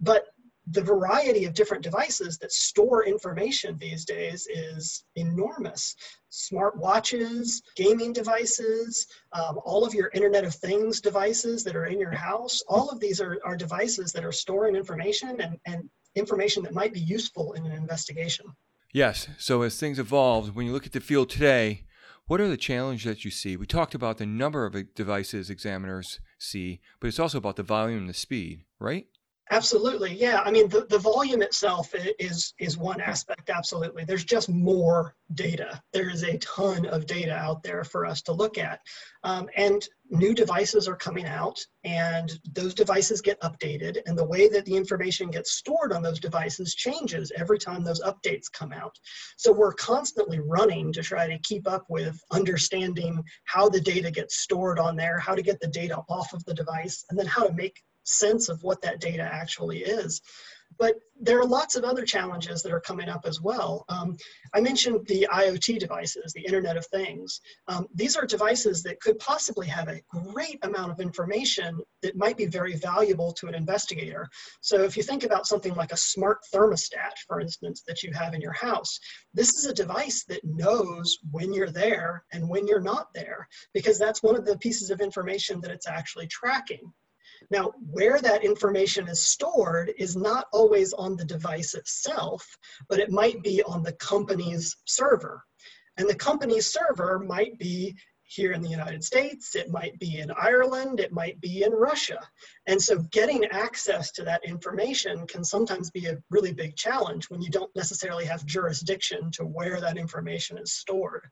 But 0.00 0.26
the 0.70 0.82
variety 0.82 1.44
of 1.44 1.54
different 1.54 1.82
devices 1.82 2.38
that 2.38 2.52
store 2.52 3.04
information 3.04 3.76
these 3.78 4.04
days 4.04 4.46
is 4.48 5.04
enormous. 5.16 5.94
Smart 6.30 6.76
watches, 6.76 7.62
gaming 7.76 8.12
devices, 8.12 9.06
um, 9.32 9.58
all 9.64 9.84
of 9.84 9.94
your 9.94 10.10
Internet 10.14 10.44
of 10.44 10.54
Things 10.54 11.00
devices 11.00 11.64
that 11.64 11.76
are 11.76 11.86
in 11.86 11.98
your 11.98 12.10
house, 12.10 12.60
all 12.68 12.90
of 12.90 13.00
these 13.00 13.20
are, 13.20 13.38
are 13.44 13.56
devices 13.56 14.12
that 14.12 14.24
are 14.24 14.32
storing 14.32 14.76
information 14.76 15.40
and, 15.40 15.58
and 15.66 15.88
information 16.14 16.62
that 16.64 16.74
might 16.74 16.92
be 16.92 17.00
useful 17.00 17.54
in 17.54 17.64
an 17.64 17.72
investigation. 17.72 18.46
Yes. 18.92 19.28
So 19.38 19.62
as 19.62 19.78
things 19.78 19.98
evolve, 19.98 20.54
when 20.54 20.66
you 20.66 20.72
look 20.72 20.86
at 20.86 20.92
the 20.92 21.00
field 21.00 21.30
today, 21.30 21.84
what 22.26 22.40
are 22.40 22.48
the 22.48 22.58
challenges 22.58 23.04
that 23.04 23.24
you 23.24 23.30
see? 23.30 23.56
We 23.56 23.66
talked 23.66 23.94
about 23.94 24.18
the 24.18 24.26
number 24.26 24.66
of 24.66 24.94
devices 24.94 25.48
examiners 25.48 26.20
see, 26.38 26.80
but 27.00 27.08
it's 27.08 27.18
also 27.18 27.38
about 27.38 27.56
the 27.56 27.62
volume 27.62 28.00
and 28.00 28.08
the 28.08 28.14
speed, 28.14 28.64
right? 28.78 29.06
Absolutely, 29.50 30.14
yeah. 30.14 30.42
I 30.44 30.50
mean, 30.50 30.68
the, 30.68 30.86
the 30.90 30.98
volume 30.98 31.42
itself 31.42 31.94
is 32.18 32.52
is 32.58 32.76
one 32.76 33.00
aspect. 33.00 33.48
Absolutely, 33.48 34.04
there's 34.04 34.24
just 34.24 34.48
more 34.50 35.14
data. 35.34 35.82
There 35.92 36.10
is 36.10 36.22
a 36.22 36.38
ton 36.38 36.84
of 36.86 37.06
data 37.06 37.34
out 37.34 37.62
there 37.62 37.82
for 37.82 38.04
us 38.04 38.20
to 38.22 38.32
look 38.32 38.58
at, 38.58 38.80
um, 39.24 39.48
and 39.56 39.86
new 40.10 40.34
devices 40.34 40.86
are 40.86 40.96
coming 40.96 41.24
out, 41.24 41.58
and 41.84 42.38
those 42.52 42.74
devices 42.74 43.22
get 43.22 43.40
updated, 43.40 43.98
and 44.06 44.18
the 44.18 44.24
way 44.24 44.48
that 44.48 44.66
the 44.66 44.76
information 44.76 45.30
gets 45.30 45.52
stored 45.52 45.92
on 45.92 46.02
those 46.02 46.20
devices 46.20 46.74
changes 46.74 47.32
every 47.36 47.58
time 47.58 47.82
those 47.82 48.02
updates 48.02 48.52
come 48.52 48.72
out. 48.72 48.94
So 49.38 49.50
we're 49.50 49.72
constantly 49.74 50.40
running 50.40 50.92
to 50.92 51.02
try 51.02 51.26
to 51.26 51.38
keep 51.38 51.66
up 51.66 51.86
with 51.88 52.20
understanding 52.30 53.24
how 53.44 53.70
the 53.70 53.80
data 53.80 54.10
gets 54.10 54.36
stored 54.40 54.78
on 54.78 54.94
there, 54.94 55.18
how 55.18 55.34
to 55.34 55.42
get 55.42 55.58
the 55.60 55.68
data 55.68 56.02
off 56.08 56.34
of 56.34 56.44
the 56.44 56.54
device, 56.54 57.04
and 57.08 57.18
then 57.18 57.26
how 57.26 57.46
to 57.46 57.52
make 57.54 57.82
sense 58.08 58.48
of 58.48 58.62
what 58.62 58.82
that 58.82 59.00
data 59.00 59.22
actually 59.22 59.78
is. 59.78 60.20
But 60.76 60.96
there 61.20 61.40
are 61.40 61.46
lots 61.46 61.76
of 61.76 61.84
other 61.84 62.04
challenges 62.04 62.62
that 62.62 62.72
are 62.72 62.80
coming 62.80 63.08
up 63.08 63.24
as 63.24 63.40
well. 63.40 63.84
Um, 63.88 64.16
I 64.54 64.60
mentioned 64.60 65.06
the 65.06 65.26
IoT 65.32 65.78
devices, 65.78 66.32
the 66.32 66.44
Internet 66.44 66.76
of 66.76 66.86
Things. 66.86 67.40
Um, 67.66 67.86
these 67.94 68.16
are 68.16 68.26
devices 68.26 68.82
that 68.82 69.00
could 69.00 69.18
possibly 69.18 69.66
have 69.66 69.88
a 69.88 70.02
great 70.08 70.58
amount 70.62 70.92
of 70.92 71.00
information 71.00 71.80
that 72.02 72.16
might 72.16 72.36
be 72.36 72.46
very 72.46 72.76
valuable 72.76 73.32
to 73.32 73.46
an 73.48 73.54
investigator. 73.54 74.28
So 74.60 74.82
if 74.82 74.96
you 74.96 75.02
think 75.02 75.24
about 75.24 75.46
something 75.46 75.74
like 75.74 75.92
a 75.92 75.96
smart 75.96 76.38
thermostat, 76.54 77.16
for 77.26 77.40
instance, 77.40 77.82
that 77.88 78.02
you 78.02 78.12
have 78.12 78.34
in 78.34 78.40
your 78.40 78.52
house, 78.52 79.00
this 79.34 79.54
is 79.54 79.64
a 79.64 79.74
device 79.74 80.24
that 80.24 80.44
knows 80.44 81.18
when 81.30 81.52
you're 81.52 81.70
there 81.70 82.24
and 82.32 82.48
when 82.48 82.68
you're 82.68 82.80
not 82.80 83.08
there, 83.14 83.48
because 83.72 83.98
that's 83.98 84.22
one 84.22 84.36
of 84.36 84.44
the 84.44 84.58
pieces 84.58 84.90
of 84.90 85.00
information 85.00 85.60
that 85.62 85.72
it's 85.72 85.88
actually 85.88 86.28
tracking. 86.28 86.92
Now, 87.50 87.72
where 87.90 88.20
that 88.20 88.44
information 88.44 89.08
is 89.08 89.26
stored 89.26 89.92
is 89.98 90.16
not 90.16 90.46
always 90.52 90.92
on 90.92 91.16
the 91.16 91.24
device 91.24 91.74
itself, 91.74 92.46
but 92.88 92.98
it 92.98 93.10
might 93.10 93.42
be 93.42 93.62
on 93.62 93.82
the 93.82 93.92
company's 93.94 94.76
server. 94.86 95.42
And 95.96 96.08
the 96.08 96.14
company's 96.14 96.66
server 96.66 97.18
might 97.18 97.58
be 97.58 97.96
here 98.28 98.52
in 98.52 98.60
the 98.60 98.68
United 98.68 99.02
States, 99.02 99.56
it 99.56 99.70
might 99.70 99.98
be 99.98 100.18
in 100.18 100.30
Ireland, 100.30 101.00
it 101.00 101.12
might 101.12 101.40
be 101.40 101.62
in 101.62 101.72
Russia. 101.72 102.20
And 102.66 102.80
so 102.80 102.98
getting 103.10 103.46
access 103.46 104.12
to 104.12 104.24
that 104.24 104.44
information 104.44 105.26
can 105.26 105.42
sometimes 105.42 105.90
be 105.90 106.06
a 106.06 106.18
really 106.30 106.52
big 106.52 106.76
challenge 106.76 107.30
when 107.30 107.40
you 107.40 107.50
don't 107.50 107.74
necessarily 107.74 108.26
have 108.26 108.44
jurisdiction 108.44 109.30
to 109.32 109.44
where 109.44 109.80
that 109.80 109.96
information 109.96 110.58
is 110.58 110.72
stored. 110.72 111.28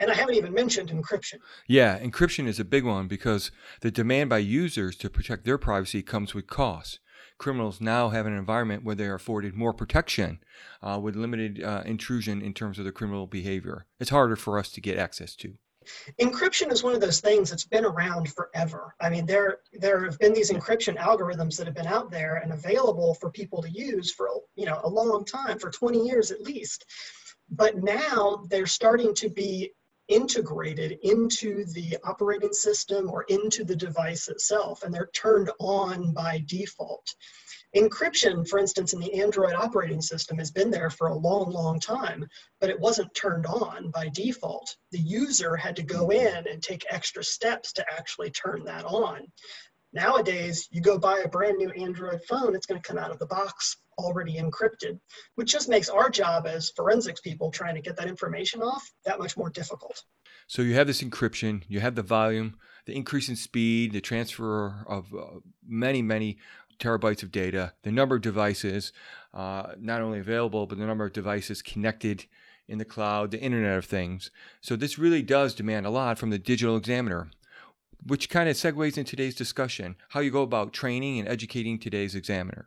And 0.00 0.10
I 0.10 0.14
haven't 0.14 0.34
even 0.34 0.54
mentioned 0.54 0.88
encryption. 0.88 1.40
Yeah, 1.68 1.98
encryption 1.98 2.46
is 2.48 2.58
a 2.58 2.64
big 2.64 2.84
one 2.84 3.06
because 3.06 3.50
the 3.82 3.90
demand 3.90 4.30
by 4.30 4.38
users 4.38 4.96
to 4.96 5.10
protect 5.10 5.44
their 5.44 5.58
privacy 5.58 6.02
comes 6.02 6.34
with 6.34 6.46
costs. 6.46 6.98
Criminals 7.36 7.80
now 7.80 8.08
have 8.08 8.26
an 8.26 8.36
environment 8.36 8.82
where 8.82 8.94
they 8.94 9.06
are 9.06 9.14
afforded 9.14 9.54
more 9.54 9.74
protection 9.74 10.40
uh, 10.82 10.98
with 11.02 11.16
limited 11.16 11.62
uh, 11.62 11.82
intrusion 11.84 12.40
in 12.40 12.54
terms 12.54 12.78
of 12.78 12.84
their 12.84 12.92
criminal 12.92 13.26
behavior. 13.26 13.86
It's 13.98 14.10
harder 14.10 14.36
for 14.36 14.58
us 14.58 14.72
to 14.72 14.80
get 14.80 14.98
access 14.98 15.36
to. 15.36 15.54
Encryption 16.20 16.70
is 16.70 16.82
one 16.82 16.94
of 16.94 17.00
those 17.00 17.20
things 17.20 17.50
that's 17.50 17.64
been 17.64 17.84
around 17.84 18.30
forever. 18.32 18.94
I 19.00 19.08
mean, 19.08 19.24
there 19.24 19.58
there 19.72 20.04
have 20.04 20.18
been 20.18 20.34
these 20.34 20.50
encryption 20.50 20.96
algorithms 20.96 21.56
that 21.56 21.66
have 21.66 21.74
been 21.74 21.86
out 21.86 22.10
there 22.10 22.36
and 22.36 22.52
available 22.52 23.14
for 23.14 23.30
people 23.30 23.62
to 23.62 23.70
use 23.70 24.12
for 24.12 24.28
you 24.54 24.66
know 24.66 24.80
a 24.84 24.88
long 24.88 25.24
time, 25.24 25.58
for 25.58 25.70
20 25.70 26.06
years 26.06 26.30
at 26.30 26.42
least. 26.42 26.84
But 27.50 27.82
now 27.82 28.44
they're 28.48 28.66
starting 28.66 29.14
to 29.16 29.28
be 29.28 29.72
integrated 30.10 30.98
into 31.02 31.64
the 31.72 31.96
operating 32.04 32.52
system 32.52 33.08
or 33.10 33.22
into 33.24 33.64
the 33.64 33.76
device 33.76 34.28
itself, 34.28 34.82
and 34.82 34.92
they're 34.92 35.10
turned 35.14 35.50
on 35.58 36.12
by 36.12 36.44
default. 36.46 37.14
Encryption, 37.76 38.46
for 38.48 38.58
instance, 38.58 38.92
in 38.92 39.00
the 39.00 39.22
Android 39.22 39.54
operating 39.54 40.02
system 40.02 40.36
has 40.38 40.50
been 40.50 40.72
there 40.72 40.90
for 40.90 41.06
a 41.06 41.14
long, 41.14 41.50
long 41.52 41.78
time, 41.78 42.26
but 42.60 42.68
it 42.68 42.80
wasn't 42.80 43.14
turned 43.14 43.46
on 43.46 43.90
by 43.92 44.08
default. 44.08 44.76
The 44.90 44.98
user 44.98 45.54
had 45.54 45.76
to 45.76 45.84
go 45.84 46.10
in 46.10 46.48
and 46.48 46.60
take 46.60 46.84
extra 46.90 47.22
steps 47.22 47.72
to 47.74 47.86
actually 47.96 48.30
turn 48.30 48.64
that 48.64 48.84
on. 48.84 49.30
Nowadays, 49.92 50.68
you 50.72 50.80
go 50.80 50.98
buy 50.98 51.20
a 51.20 51.28
brand 51.28 51.58
new 51.58 51.70
Android 51.70 52.20
phone, 52.28 52.56
it's 52.56 52.66
going 52.66 52.80
to 52.80 52.86
come 52.86 52.98
out 52.98 53.12
of 53.12 53.20
the 53.20 53.26
box 53.26 53.76
already 54.00 54.36
encrypted, 54.36 54.98
which 55.34 55.50
just 55.50 55.68
makes 55.68 55.88
our 55.88 56.10
job 56.10 56.46
as 56.46 56.70
forensics 56.70 57.20
people 57.20 57.50
trying 57.50 57.74
to 57.74 57.80
get 57.80 57.96
that 57.96 58.08
information 58.08 58.62
off 58.62 58.90
that 59.04 59.18
much 59.18 59.36
more 59.36 59.50
difficult. 59.50 60.02
So 60.46 60.62
you 60.62 60.74
have 60.74 60.86
this 60.86 61.02
encryption, 61.02 61.62
you 61.68 61.80
have 61.80 61.94
the 61.94 62.02
volume, 62.02 62.56
the 62.86 62.96
increase 62.96 63.28
in 63.28 63.36
speed, 63.36 63.92
the 63.92 64.00
transfer 64.00 64.84
of 64.88 65.14
uh, 65.14 65.40
many, 65.66 66.02
many 66.02 66.38
terabytes 66.78 67.22
of 67.22 67.30
data, 67.30 67.74
the 67.82 67.92
number 67.92 68.16
of 68.16 68.22
devices, 68.22 68.92
uh, 69.34 69.74
not 69.78 70.00
only 70.00 70.18
available, 70.18 70.66
but 70.66 70.78
the 70.78 70.86
number 70.86 71.04
of 71.04 71.12
devices 71.12 71.62
connected 71.62 72.24
in 72.66 72.78
the 72.78 72.84
cloud, 72.84 73.30
the 73.30 73.40
Internet 73.40 73.78
of 73.78 73.84
Things. 73.84 74.30
So 74.60 74.76
this 74.76 74.98
really 74.98 75.22
does 75.22 75.54
demand 75.54 75.86
a 75.86 75.90
lot 75.90 76.18
from 76.18 76.30
the 76.30 76.38
digital 76.38 76.76
examiner 76.76 77.30
which 78.06 78.30
kind 78.30 78.48
of 78.48 78.56
segues 78.56 78.96
in 78.96 79.04
today's 79.04 79.34
discussion 79.34 79.96
how 80.10 80.20
you 80.20 80.30
go 80.30 80.42
about 80.42 80.72
training 80.72 81.18
and 81.18 81.28
educating 81.28 81.78
today's 81.78 82.14
examiners 82.14 82.66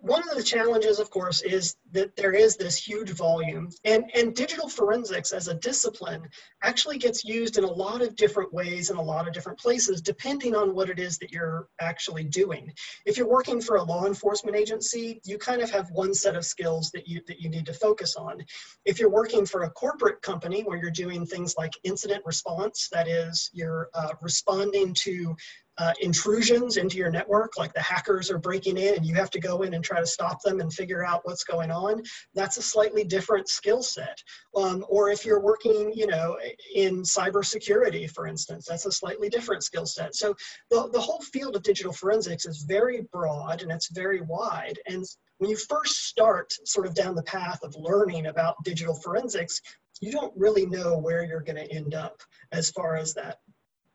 one 0.00 0.22
of 0.28 0.36
the 0.36 0.42
challenges, 0.44 1.00
of 1.00 1.10
course, 1.10 1.42
is 1.42 1.76
that 1.90 2.14
there 2.16 2.32
is 2.32 2.56
this 2.56 2.76
huge 2.76 3.10
volume. 3.10 3.68
And, 3.84 4.04
and 4.14 4.34
digital 4.34 4.68
forensics 4.68 5.32
as 5.32 5.48
a 5.48 5.54
discipline 5.54 6.22
actually 6.62 6.98
gets 6.98 7.24
used 7.24 7.58
in 7.58 7.64
a 7.64 7.70
lot 7.70 8.00
of 8.00 8.14
different 8.14 8.52
ways 8.52 8.90
in 8.90 8.96
a 8.96 9.02
lot 9.02 9.26
of 9.26 9.34
different 9.34 9.58
places, 9.58 10.00
depending 10.00 10.54
on 10.54 10.74
what 10.74 10.88
it 10.88 11.00
is 11.00 11.18
that 11.18 11.32
you're 11.32 11.68
actually 11.80 12.24
doing. 12.24 12.72
If 13.06 13.16
you're 13.16 13.28
working 13.28 13.60
for 13.60 13.76
a 13.76 13.82
law 13.82 14.06
enforcement 14.06 14.56
agency, 14.56 15.20
you 15.24 15.36
kind 15.36 15.62
of 15.62 15.70
have 15.70 15.90
one 15.90 16.14
set 16.14 16.36
of 16.36 16.44
skills 16.44 16.90
that 16.92 17.08
you, 17.08 17.20
that 17.26 17.40
you 17.40 17.48
need 17.48 17.66
to 17.66 17.74
focus 17.74 18.14
on. 18.14 18.44
If 18.84 19.00
you're 19.00 19.10
working 19.10 19.46
for 19.46 19.64
a 19.64 19.70
corporate 19.70 20.22
company 20.22 20.62
where 20.62 20.78
you're 20.78 20.90
doing 20.92 21.26
things 21.26 21.56
like 21.58 21.72
incident 21.82 22.22
response, 22.24 22.88
that 22.92 23.08
is, 23.08 23.50
you're 23.52 23.88
uh, 23.94 24.12
responding 24.22 24.94
to 24.94 25.34
uh, 25.78 25.92
intrusions 26.00 26.76
into 26.76 26.96
your 26.96 27.10
network, 27.10 27.56
like 27.56 27.72
the 27.72 27.80
hackers 27.80 28.30
are 28.30 28.38
breaking 28.38 28.76
in 28.76 28.96
and 28.96 29.06
you 29.06 29.14
have 29.14 29.30
to 29.30 29.40
go 29.40 29.62
in 29.62 29.74
and 29.74 29.84
try 29.84 30.00
to 30.00 30.06
stop 30.06 30.42
them 30.42 30.60
and 30.60 30.72
figure 30.72 31.04
out 31.04 31.20
what's 31.24 31.44
going 31.44 31.70
on, 31.70 32.02
that's 32.34 32.56
a 32.56 32.62
slightly 32.62 33.04
different 33.04 33.48
skill 33.48 33.82
set. 33.82 34.18
Um, 34.56 34.84
or 34.88 35.10
if 35.10 35.24
you're 35.24 35.40
working, 35.40 35.92
you 35.94 36.06
know, 36.06 36.36
in 36.74 37.02
cybersecurity, 37.02 38.10
for 38.10 38.26
instance, 38.26 38.66
that's 38.68 38.86
a 38.86 38.92
slightly 38.92 39.28
different 39.28 39.62
skill 39.62 39.86
set. 39.86 40.14
So 40.14 40.34
the, 40.70 40.88
the 40.92 41.00
whole 41.00 41.20
field 41.32 41.54
of 41.54 41.62
digital 41.62 41.92
forensics 41.92 42.44
is 42.44 42.64
very 42.68 43.02
broad 43.12 43.62
and 43.62 43.70
it's 43.70 43.90
very 43.92 44.20
wide. 44.20 44.78
And 44.86 45.04
when 45.38 45.50
you 45.50 45.56
first 45.56 46.06
start 46.08 46.52
sort 46.64 46.86
of 46.86 46.94
down 46.94 47.14
the 47.14 47.22
path 47.22 47.60
of 47.62 47.74
learning 47.76 48.26
about 48.26 48.56
digital 48.64 48.94
forensics, 48.94 49.60
you 50.00 50.12
don't 50.12 50.32
really 50.36 50.66
know 50.66 50.98
where 50.98 51.24
you're 51.24 51.40
going 51.40 51.56
to 51.56 51.72
end 51.72 51.94
up 51.94 52.20
as 52.52 52.70
far 52.70 52.96
as 52.96 53.14
that 53.14 53.38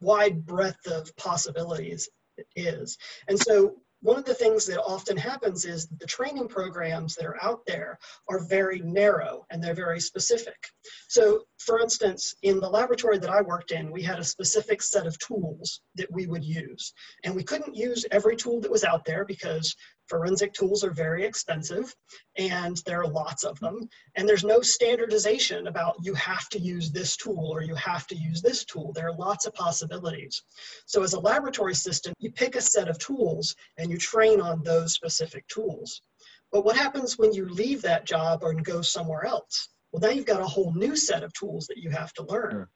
wide 0.03 0.45
breadth 0.45 0.86
of 0.88 1.15
possibilities 1.15 2.10
is. 2.55 2.98
And 3.27 3.39
so 3.39 3.75
one 4.03 4.17
of 4.17 4.25
the 4.25 4.33
things 4.33 4.65
that 4.65 4.83
often 4.83 5.15
happens 5.15 5.63
is 5.63 5.88
the 5.88 6.05
training 6.05 6.50
programs 6.50 7.15
that 7.15 7.25
are 7.25 7.41
out 7.41 7.62
there 7.65 7.98
are 8.27 8.45
very 8.45 8.79
narrow 8.79 9.45
and 9.50 9.63
they're 9.63 9.74
very 9.74 10.01
specific. 10.01 10.57
So, 11.07 11.43
for 11.60 11.79
instance, 11.79 12.36
in 12.43 12.60
the 12.60 12.69
laboratory 12.69 13.17
that 13.17 13.29
I 13.29 13.41
worked 13.41 13.72
in, 13.72 13.93
we 13.93 14.03
had 14.03 14.19
a 14.19 14.24
specific 14.25 14.81
set 14.81 15.07
of 15.07 15.17
tools 15.19 15.79
that 15.95 16.12
we 16.12 16.27
would 16.27 16.43
use. 16.43 16.93
And 17.24 17.33
we 17.33 17.45
couldn't 17.45 17.77
use 17.77 18.05
every 18.12 18.36
tool 18.36 18.60
that 18.60 18.72
was 18.72 18.83
out 18.83 19.05
there 19.05 19.24
because 19.24 19.74
Forensic 20.13 20.53
tools 20.53 20.84
are 20.84 20.91
very 20.91 21.25
expensive 21.25 21.96
and 22.38 22.77
there 22.86 23.01
are 23.01 23.08
lots 23.08 23.43
of 23.43 23.60
them. 23.60 23.89
And 24.15 24.29
there's 24.29 24.43
no 24.43 24.62
standardization 24.62 25.65
about 25.65 25.96
you 26.03 26.13
have 26.13 26.48
to 26.50 26.60
use 26.60 26.91
this 26.91 27.17
tool 27.17 27.50
or 27.51 27.63
you 27.63 27.74
have 27.74 28.05
to 28.08 28.15
use 28.15 28.39
this 28.39 28.63
tool. 28.63 28.93
There 28.93 29.08
are 29.08 29.17
lots 29.17 29.48
of 29.48 29.55
possibilities. 29.55 30.43
So 30.86 31.01
as 31.01 31.13
a 31.13 31.20
laboratory 31.20 31.74
system, 31.74 32.13
you 32.20 32.32
pick 32.32 32.55
a 32.55 32.62
set 32.62 32.89
of 32.89 33.00
tools 33.00 33.55
and 33.79 33.89
you 33.89 33.98
train 33.98 34.39
on 34.39 34.62
those 34.62 34.93
specific 34.93 35.48
tools. 35.48 36.00
But 36.51 36.63
what 36.63 36.77
happens 36.77 37.17
when 37.17 37.34
you 37.34 37.50
leave 37.50 37.82
that 37.82 38.05
job 38.05 38.43
and 38.43 38.63
go 38.63 38.84
somewhere 38.84 39.25
else? 39.25 39.70
Well, 39.91 40.01
now 40.01 40.10
you've 40.10 40.27
got 40.27 40.41
a 40.41 40.46
whole 40.46 40.75
new 40.75 40.96
set 40.96 41.24
of 41.24 41.34
tools 41.34 41.65
that 41.65 41.79
you 41.79 41.89
have 41.89 42.13
to 42.13 42.25
learn. 42.25 42.67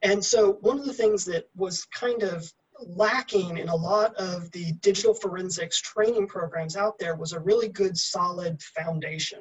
And 0.00 0.24
so 0.24 0.52
one 0.62 0.78
of 0.78 0.86
the 0.86 0.94
things 0.94 1.26
that 1.26 1.50
was 1.54 1.84
kind 1.86 2.22
of 2.22 2.50
lacking 2.80 3.58
in 3.58 3.68
a 3.68 3.74
lot 3.74 4.14
of 4.16 4.50
the 4.52 4.72
digital 4.80 5.14
forensics 5.14 5.80
training 5.80 6.26
programs 6.26 6.76
out 6.76 6.98
there 6.98 7.16
was 7.16 7.32
a 7.32 7.40
really 7.40 7.68
good 7.68 7.96
solid 7.96 8.60
foundation 8.62 9.40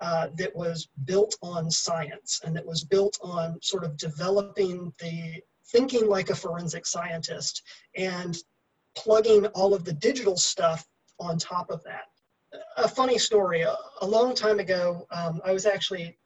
uh, 0.00 0.28
that 0.36 0.54
was 0.54 0.88
built 1.04 1.36
on 1.42 1.70
science 1.70 2.40
and 2.44 2.56
that 2.56 2.66
was 2.66 2.84
built 2.84 3.18
on 3.22 3.58
sort 3.62 3.84
of 3.84 3.96
developing 3.96 4.92
the 5.00 5.40
thinking 5.70 6.08
like 6.08 6.30
a 6.30 6.34
forensic 6.34 6.86
scientist 6.86 7.62
and 7.96 8.38
plugging 8.96 9.46
all 9.48 9.74
of 9.74 9.84
the 9.84 9.92
digital 9.92 10.36
stuff 10.36 10.84
on 11.20 11.38
top 11.38 11.70
of 11.70 11.82
that. 11.84 12.04
A 12.78 12.88
funny 12.88 13.18
story, 13.18 13.62
a, 13.62 13.76
long 14.06 14.34
time 14.34 14.58
ago, 14.58 15.06
um, 15.10 15.40
I 15.44 15.52
was 15.52 15.66
actually 15.66 16.16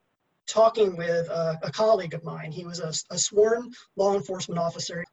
talking 0.49 0.97
with 0.97 1.29
a, 1.29 1.59
a 1.63 1.71
colleague 1.71 2.15
of 2.15 2.25
mine. 2.25 2.53
He 2.53 2.65
was 2.65 2.81
a, 2.81 2.93
a, 3.15 3.19
sworn 3.19 3.71
law 3.97 4.15
enforcement 4.15 4.59
officer, 4.59 5.05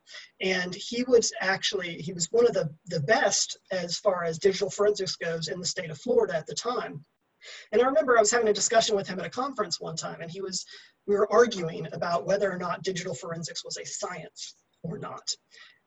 and 0.42 0.74
he 0.74 1.04
was 1.04 1.32
actually 1.40 1.96
he 2.02 2.14
was 2.14 2.28
one 2.32 2.48
of 2.48 2.54
the 2.54 2.70
the 2.88 3.02
best 3.02 3.58
as 3.72 3.98
far 3.98 4.24
as 4.24 4.40
digital 4.40 4.70
forensics 4.70 5.16
goes 5.16 5.48
in 5.48 5.60
the 5.60 5.66
state 5.66 5.92
of 5.92 6.00
Florida 6.00 6.36
at 6.36 6.48
the 6.48 6.56
time. 6.56 7.06
And 7.72 7.82
I 7.82 7.86
remember 7.86 8.18
I 8.18 8.22
was 8.22 8.32
having 8.32 8.50
a 8.50 8.54
discussion 8.54 8.96
with 8.96 9.08
him 9.08 9.20
at 9.20 9.26
a 9.26 9.30
conference 9.30 9.80
one 9.80 9.96
time, 9.96 10.22
and 10.22 10.32
he 10.32 10.42
was 10.42 10.66
we 11.08 11.16
were 11.16 11.32
arguing 11.32 11.88
about 11.94 12.26
whether 12.26 12.52
or 12.52 12.58
not 12.58 12.84
digital 12.84 13.16
forensics 13.16 13.64
was 13.64 13.78
a 13.78 13.86
science 13.86 14.56
or 14.84 14.98
not. 14.98 15.28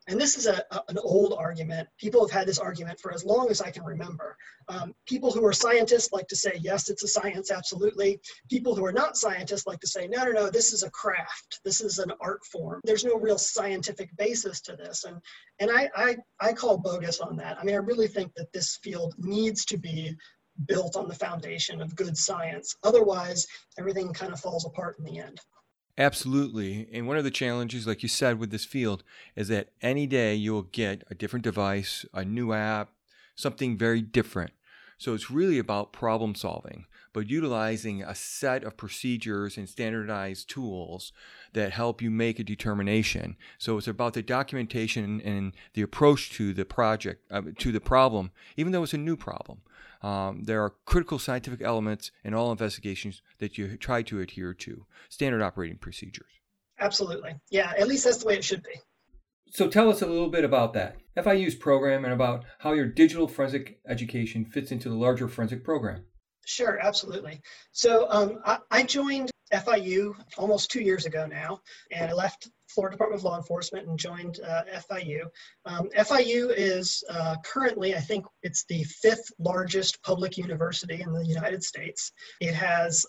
And 0.08 0.20
this 0.20 0.36
is 0.36 0.46
a, 0.46 0.64
a, 0.70 0.82
an 0.88 0.98
old 0.98 1.34
argument. 1.38 1.88
People 1.98 2.26
have 2.26 2.36
had 2.36 2.46
this 2.46 2.58
argument 2.58 2.98
for 2.98 3.12
as 3.12 3.24
long 3.24 3.50
as 3.50 3.60
I 3.60 3.70
can 3.70 3.84
remember. 3.84 4.36
Um, 4.68 4.94
people 5.06 5.30
who 5.30 5.44
are 5.46 5.52
scientists 5.52 6.12
like 6.12 6.26
to 6.28 6.36
say, 6.36 6.58
yes, 6.60 6.88
it's 6.88 7.04
a 7.04 7.08
science, 7.08 7.50
absolutely. 7.50 8.20
People 8.50 8.74
who 8.74 8.84
are 8.84 8.92
not 8.92 9.16
scientists 9.16 9.66
like 9.66 9.80
to 9.80 9.86
say, 9.86 10.08
no, 10.08 10.24
no, 10.24 10.32
no, 10.32 10.50
this 10.50 10.72
is 10.72 10.82
a 10.82 10.90
craft. 10.90 11.60
This 11.64 11.80
is 11.80 11.98
an 11.98 12.12
art 12.20 12.44
form. 12.50 12.80
There's 12.84 13.04
no 13.04 13.16
real 13.16 13.38
scientific 13.38 14.10
basis 14.16 14.60
to 14.62 14.76
this. 14.76 15.04
And, 15.04 15.18
and 15.60 15.70
I, 15.70 15.88
I, 15.94 16.16
I 16.40 16.52
call 16.52 16.78
bogus 16.78 17.20
on 17.20 17.36
that. 17.36 17.58
I 17.58 17.64
mean, 17.64 17.76
I 17.76 17.78
really 17.78 18.08
think 18.08 18.32
that 18.34 18.52
this 18.52 18.78
field 18.82 19.14
needs 19.18 19.64
to 19.66 19.78
be 19.78 20.16
built 20.66 20.96
on 20.96 21.08
the 21.08 21.14
foundation 21.14 21.80
of 21.80 21.96
good 21.96 22.16
science. 22.16 22.76
Otherwise, 22.82 23.46
everything 23.78 24.12
kind 24.12 24.32
of 24.32 24.40
falls 24.40 24.66
apart 24.66 24.96
in 24.98 25.04
the 25.04 25.18
end. 25.18 25.40
Absolutely. 25.98 26.88
And 26.92 27.06
one 27.06 27.18
of 27.18 27.24
the 27.24 27.30
challenges, 27.30 27.86
like 27.86 28.02
you 28.02 28.08
said, 28.08 28.38
with 28.38 28.50
this 28.50 28.64
field 28.64 29.04
is 29.36 29.48
that 29.48 29.68
any 29.82 30.06
day 30.06 30.34
you 30.34 30.52
will 30.52 30.62
get 30.62 31.04
a 31.10 31.14
different 31.14 31.44
device, 31.44 32.06
a 32.14 32.24
new 32.24 32.52
app, 32.52 32.90
something 33.34 33.76
very 33.76 34.00
different. 34.00 34.52
So 34.96 35.14
it's 35.14 35.30
really 35.30 35.58
about 35.58 35.92
problem 35.92 36.34
solving, 36.34 36.86
but 37.12 37.28
utilizing 37.28 38.02
a 38.02 38.14
set 38.14 38.64
of 38.64 38.76
procedures 38.76 39.58
and 39.58 39.68
standardized 39.68 40.48
tools 40.48 41.12
that 41.52 41.72
help 41.72 42.00
you 42.00 42.10
make 42.10 42.38
a 42.38 42.44
determination. 42.44 43.36
So 43.58 43.76
it's 43.76 43.88
about 43.88 44.14
the 44.14 44.22
documentation 44.22 45.20
and 45.20 45.54
the 45.74 45.82
approach 45.82 46.30
to 46.34 46.54
the 46.54 46.64
project, 46.64 47.24
uh, 47.30 47.42
to 47.58 47.72
the 47.72 47.80
problem, 47.80 48.30
even 48.56 48.72
though 48.72 48.84
it's 48.84 48.94
a 48.94 48.98
new 48.98 49.16
problem. 49.16 49.62
Um, 50.02 50.42
there 50.44 50.62
are 50.62 50.74
critical 50.84 51.18
scientific 51.18 51.62
elements 51.62 52.10
in 52.24 52.34
all 52.34 52.50
investigations 52.50 53.22
that 53.38 53.56
you 53.56 53.76
try 53.76 54.02
to 54.02 54.20
adhere 54.20 54.54
to, 54.54 54.86
standard 55.08 55.42
operating 55.42 55.78
procedures. 55.78 56.30
Absolutely. 56.80 57.36
Yeah, 57.50 57.72
at 57.78 57.86
least 57.86 58.04
that's 58.04 58.18
the 58.18 58.26
way 58.26 58.36
it 58.36 58.44
should 58.44 58.62
be. 58.62 58.80
So 59.50 59.68
tell 59.68 59.90
us 59.90 60.02
a 60.02 60.06
little 60.06 60.30
bit 60.30 60.44
about 60.44 60.72
that. 60.74 60.96
FIU's 61.16 61.54
program 61.54 62.04
and 62.04 62.14
about 62.14 62.44
how 62.58 62.72
your 62.72 62.86
digital 62.86 63.28
forensic 63.28 63.78
education 63.86 64.46
fits 64.46 64.72
into 64.72 64.88
the 64.88 64.94
larger 64.94 65.28
forensic 65.28 65.62
program. 65.62 66.06
Sure, 66.46 66.78
absolutely. 66.82 67.40
So 67.70 68.06
um, 68.10 68.40
I, 68.44 68.58
I, 68.70 68.82
joined 68.82 69.30
FIU 69.52 70.14
almost 70.38 70.70
two 70.70 70.80
years 70.80 71.06
ago 71.06 71.26
now, 71.26 71.60
and 71.92 72.10
I 72.10 72.14
left 72.14 72.48
Florida 72.74 72.94
Department 72.94 73.20
of 73.20 73.24
Law 73.24 73.36
Enforcement 73.36 73.88
and 73.88 73.98
joined 73.98 74.40
uh, 74.40 74.62
FIU. 74.90 75.22
Um, 75.64 75.88
FIU 75.96 76.52
is 76.56 77.02
uh, 77.10 77.36
currently, 77.44 77.94
I 77.94 78.00
think 78.00 78.26
it's 78.42 78.64
the 78.68 78.84
fifth 78.84 79.30
largest 79.38 80.02
public 80.02 80.36
university 80.36 81.00
in 81.00 81.12
the 81.12 81.24
United 81.24 81.62
States. 81.62 82.12
It 82.40 82.54
has 82.54 83.06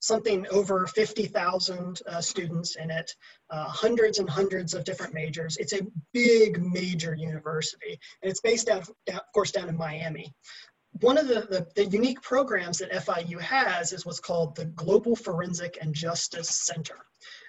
something 0.00 0.46
over 0.50 0.86
50,000 0.86 2.00
uh, 2.06 2.20
students 2.20 2.76
in 2.76 2.90
it, 2.90 3.10
uh, 3.50 3.64
hundreds 3.64 4.18
and 4.18 4.28
hundreds 4.28 4.74
of 4.74 4.84
different 4.84 5.14
majors. 5.14 5.56
It's 5.56 5.72
a 5.72 5.86
big 6.12 6.62
major 6.62 7.14
university, 7.14 7.98
and 8.22 8.30
it's 8.30 8.40
based 8.40 8.68
out, 8.68 8.82
of, 8.82 8.90
of 9.08 9.20
course, 9.32 9.50
down 9.50 9.68
in 9.68 9.76
Miami 9.76 10.34
one 11.00 11.18
of 11.18 11.26
the, 11.26 11.40
the, 11.50 11.66
the, 11.74 11.86
unique 11.86 12.22
programs 12.22 12.78
that 12.78 12.92
FIU 12.92 13.40
has 13.40 13.92
is 13.92 14.06
what's 14.06 14.20
called 14.20 14.54
the 14.54 14.66
Global 14.66 15.16
Forensic 15.16 15.76
and 15.80 15.92
Justice 15.92 16.48
Center. 16.48 16.96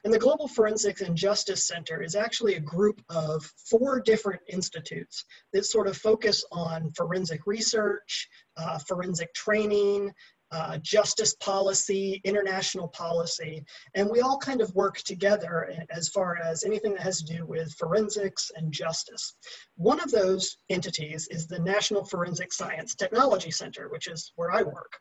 And 0.06 0.14
the 0.14 0.20
Global 0.20 0.48
Forensics 0.48 1.02
and 1.02 1.18
Justice 1.18 1.66
Center 1.66 2.04
is 2.04 2.16
actually 2.16 2.54
a 2.54 2.60
group 2.60 3.02
of 3.10 3.44
four 3.72 4.00
different 4.00 4.40
institutes 4.48 5.26
that 5.52 5.66
sort 5.66 5.88
of 5.88 5.98
focus 5.98 6.46
on 6.52 6.92
forensic 6.92 7.48
research, 7.48 8.30
uh, 8.56 8.78
forensic 8.88 9.34
training, 9.34 10.14
uh, 10.52 10.78
justice 10.78 11.34
policy, 11.42 12.22
international 12.24 12.88
policy, 12.90 13.66
and 13.96 14.08
we 14.08 14.22
all 14.22 14.38
kind 14.38 14.62
of 14.62 14.74
work 14.76 14.98
together 15.00 15.74
as 15.90 16.08
far 16.10 16.38
as 16.38 16.64
anything 16.64 16.94
that 16.94 17.02
has 17.02 17.24
to 17.24 17.38
do 17.38 17.44
with 17.48 17.74
forensics 17.74 18.52
and 18.56 18.72
justice. 18.72 19.34
One 19.76 20.00
of 20.00 20.12
those 20.12 20.56
entities 20.70 21.28
is 21.32 21.48
the 21.48 21.60
National 21.60 22.06
Forensic 22.06 22.54
Science 22.54 22.94
Technology 22.94 23.50
Center, 23.50 23.90
which 23.90 24.08
is 24.08 24.34
where 24.36 24.52
I 24.52 24.62
work. 24.62 25.00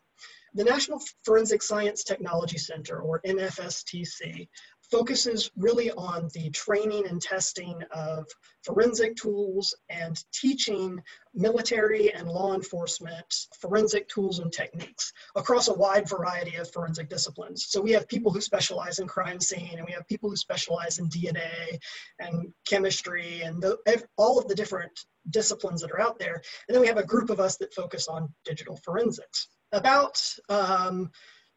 The 0.57 0.63
National 0.63 1.03
Forensic 1.25 1.63
Science 1.63 2.05
Technology 2.05 2.59
Center, 2.59 3.01
or 3.01 3.21
NFSTC, 3.27 4.49
focuses 4.95 5.51
really 5.57 5.91
on 5.91 6.29
the 6.35 6.49
training 6.51 7.05
and 7.09 7.21
testing 7.21 7.83
of 7.91 8.29
forensic 8.63 9.17
tools 9.17 9.75
and 9.91 10.23
teaching 10.33 11.03
military 11.35 12.15
and 12.15 12.29
law 12.29 12.55
enforcement 12.55 13.27
forensic 13.59 14.09
tools 14.09 14.39
and 14.39 14.53
techniques 14.53 15.13
across 15.35 15.67
a 15.67 15.75
wide 15.75 16.09
variety 16.09 16.55
of 16.55 16.71
forensic 16.71 17.09
disciplines. 17.09 17.67
So 17.69 17.81
we 17.81 17.91
have 17.91 18.07
people 18.07 18.31
who 18.31 18.41
specialize 18.41 19.01
in 19.01 19.09
crime 19.09 19.41
scene, 19.41 19.75
and 19.79 19.85
we 19.85 19.93
have 19.95 20.07
people 20.07 20.31
who 20.31 20.37
specialize 20.37 21.01
in 21.01 21.09
DNA 21.09 21.77
and 22.21 22.53
chemistry 22.65 23.43
and 23.43 23.61
the, 23.61 23.77
all 24.17 24.39
of 24.39 24.47
the 24.47 24.55
different 24.55 24.93
disciplines 25.29 25.81
that 25.81 25.91
are 25.91 26.01
out 26.01 26.21
there. 26.21 26.41
And 26.69 26.75
then 26.75 26.81
we 26.81 26.87
have 26.87 26.99
a 26.99 27.05
group 27.05 27.31
of 27.31 27.41
us 27.41 27.57
that 27.57 27.75
focus 27.75 28.07
on 28.07 28.33
digital 28.45 28.77
forensics. 28.85 29.49
About 29.73 30.23
um, 30.49 31.11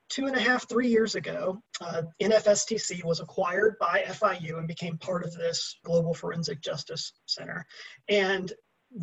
two 0.10 0.28
and 0.28 0.36
a 0.36 0.40
half, 0.40 0.68
three 0.68 0.88
years 0.88 1.16
ago, 1.16 1.62
uh, 1.82 2.04
NFSTC 2.22 3.04
was 3.04 3.20
acquired 3.20 3.76
by 3.80 4.04
FIU 4.08 4.58
and 4.58 4.68
became 4.68 4.98
part 4.98 5.24
of 5.24 5.34
this 5.34 5.80
Global 5.84 6.14
Forensic 6.14 6.62
Justice 6.62 7.14
Center. 7.26 7.66
And 8.10 8.52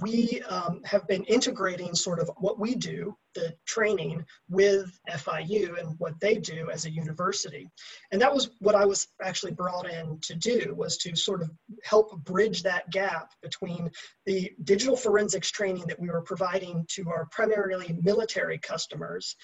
we 0.00 0.40
um, 0.48 0.80
have 0.84 1.06
been 1.06 1.24
integrating 1.24 1.94
sort 1.94 2.18
of 2.18 2.30
what 2.38 2.58
we 2.58 2.74
do, 2.74 3.14
the 3.34 3.54
training, 3.66 4.24
with 4.48 4.98
FIU 5.10 5.78
and 5.78 5.94
what 5.98 6.18
they 6.20 6.36
do 6.36 6.70
as 6.70 6.86
a 6.86 6.90
university. 6.90 7.68
And 8.10 8.20
that 8.22 8.32
was 8.32 8.50
what 8.60 8.74
I 8.74 8.86
was 8.86 9.08
actually 9.22 9.52
brought 9.52 9.90
in 9.90 10.18
to 10.22 10.34
do, 10.34 10.74
was 10.76 10.96
to 10.98 11.14
sort 11.14 11.42
of 11.42 11.50
help 11.82 12.16
bridge 12.24 12.62
that 12.62 12.90
gap 12.90 13.32
between 13.42 13.90
the 14.24 14.50
digital 14.64 14.96
forensics 14.96 15.50
training 15.50 15.84
that 15.88 16.00
we 16.00 16.08
were 16.08 16.22
providing 16.22 16.86
to 16.92 17.10
our 17.10 17.26
primarily 17.30 17.98
military 18.02 18.58
customers 18.58 19.36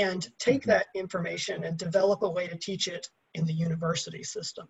and 0.00 0.20
take 0.38 0.62
mm-hmm. 0.62 0.70
that 0.70 0.86
information 0.94 1.64
and 1.64 1.76
develop 1.78 2.22
a 2.22 2.30
way 2.36 2.46
to 2.48 2.56
teach 2.56 2.86
it 2.88 3.06
in 3.34 3.44
the 3.46 3.52
university 3.52 4.22
system. 4.22 4.66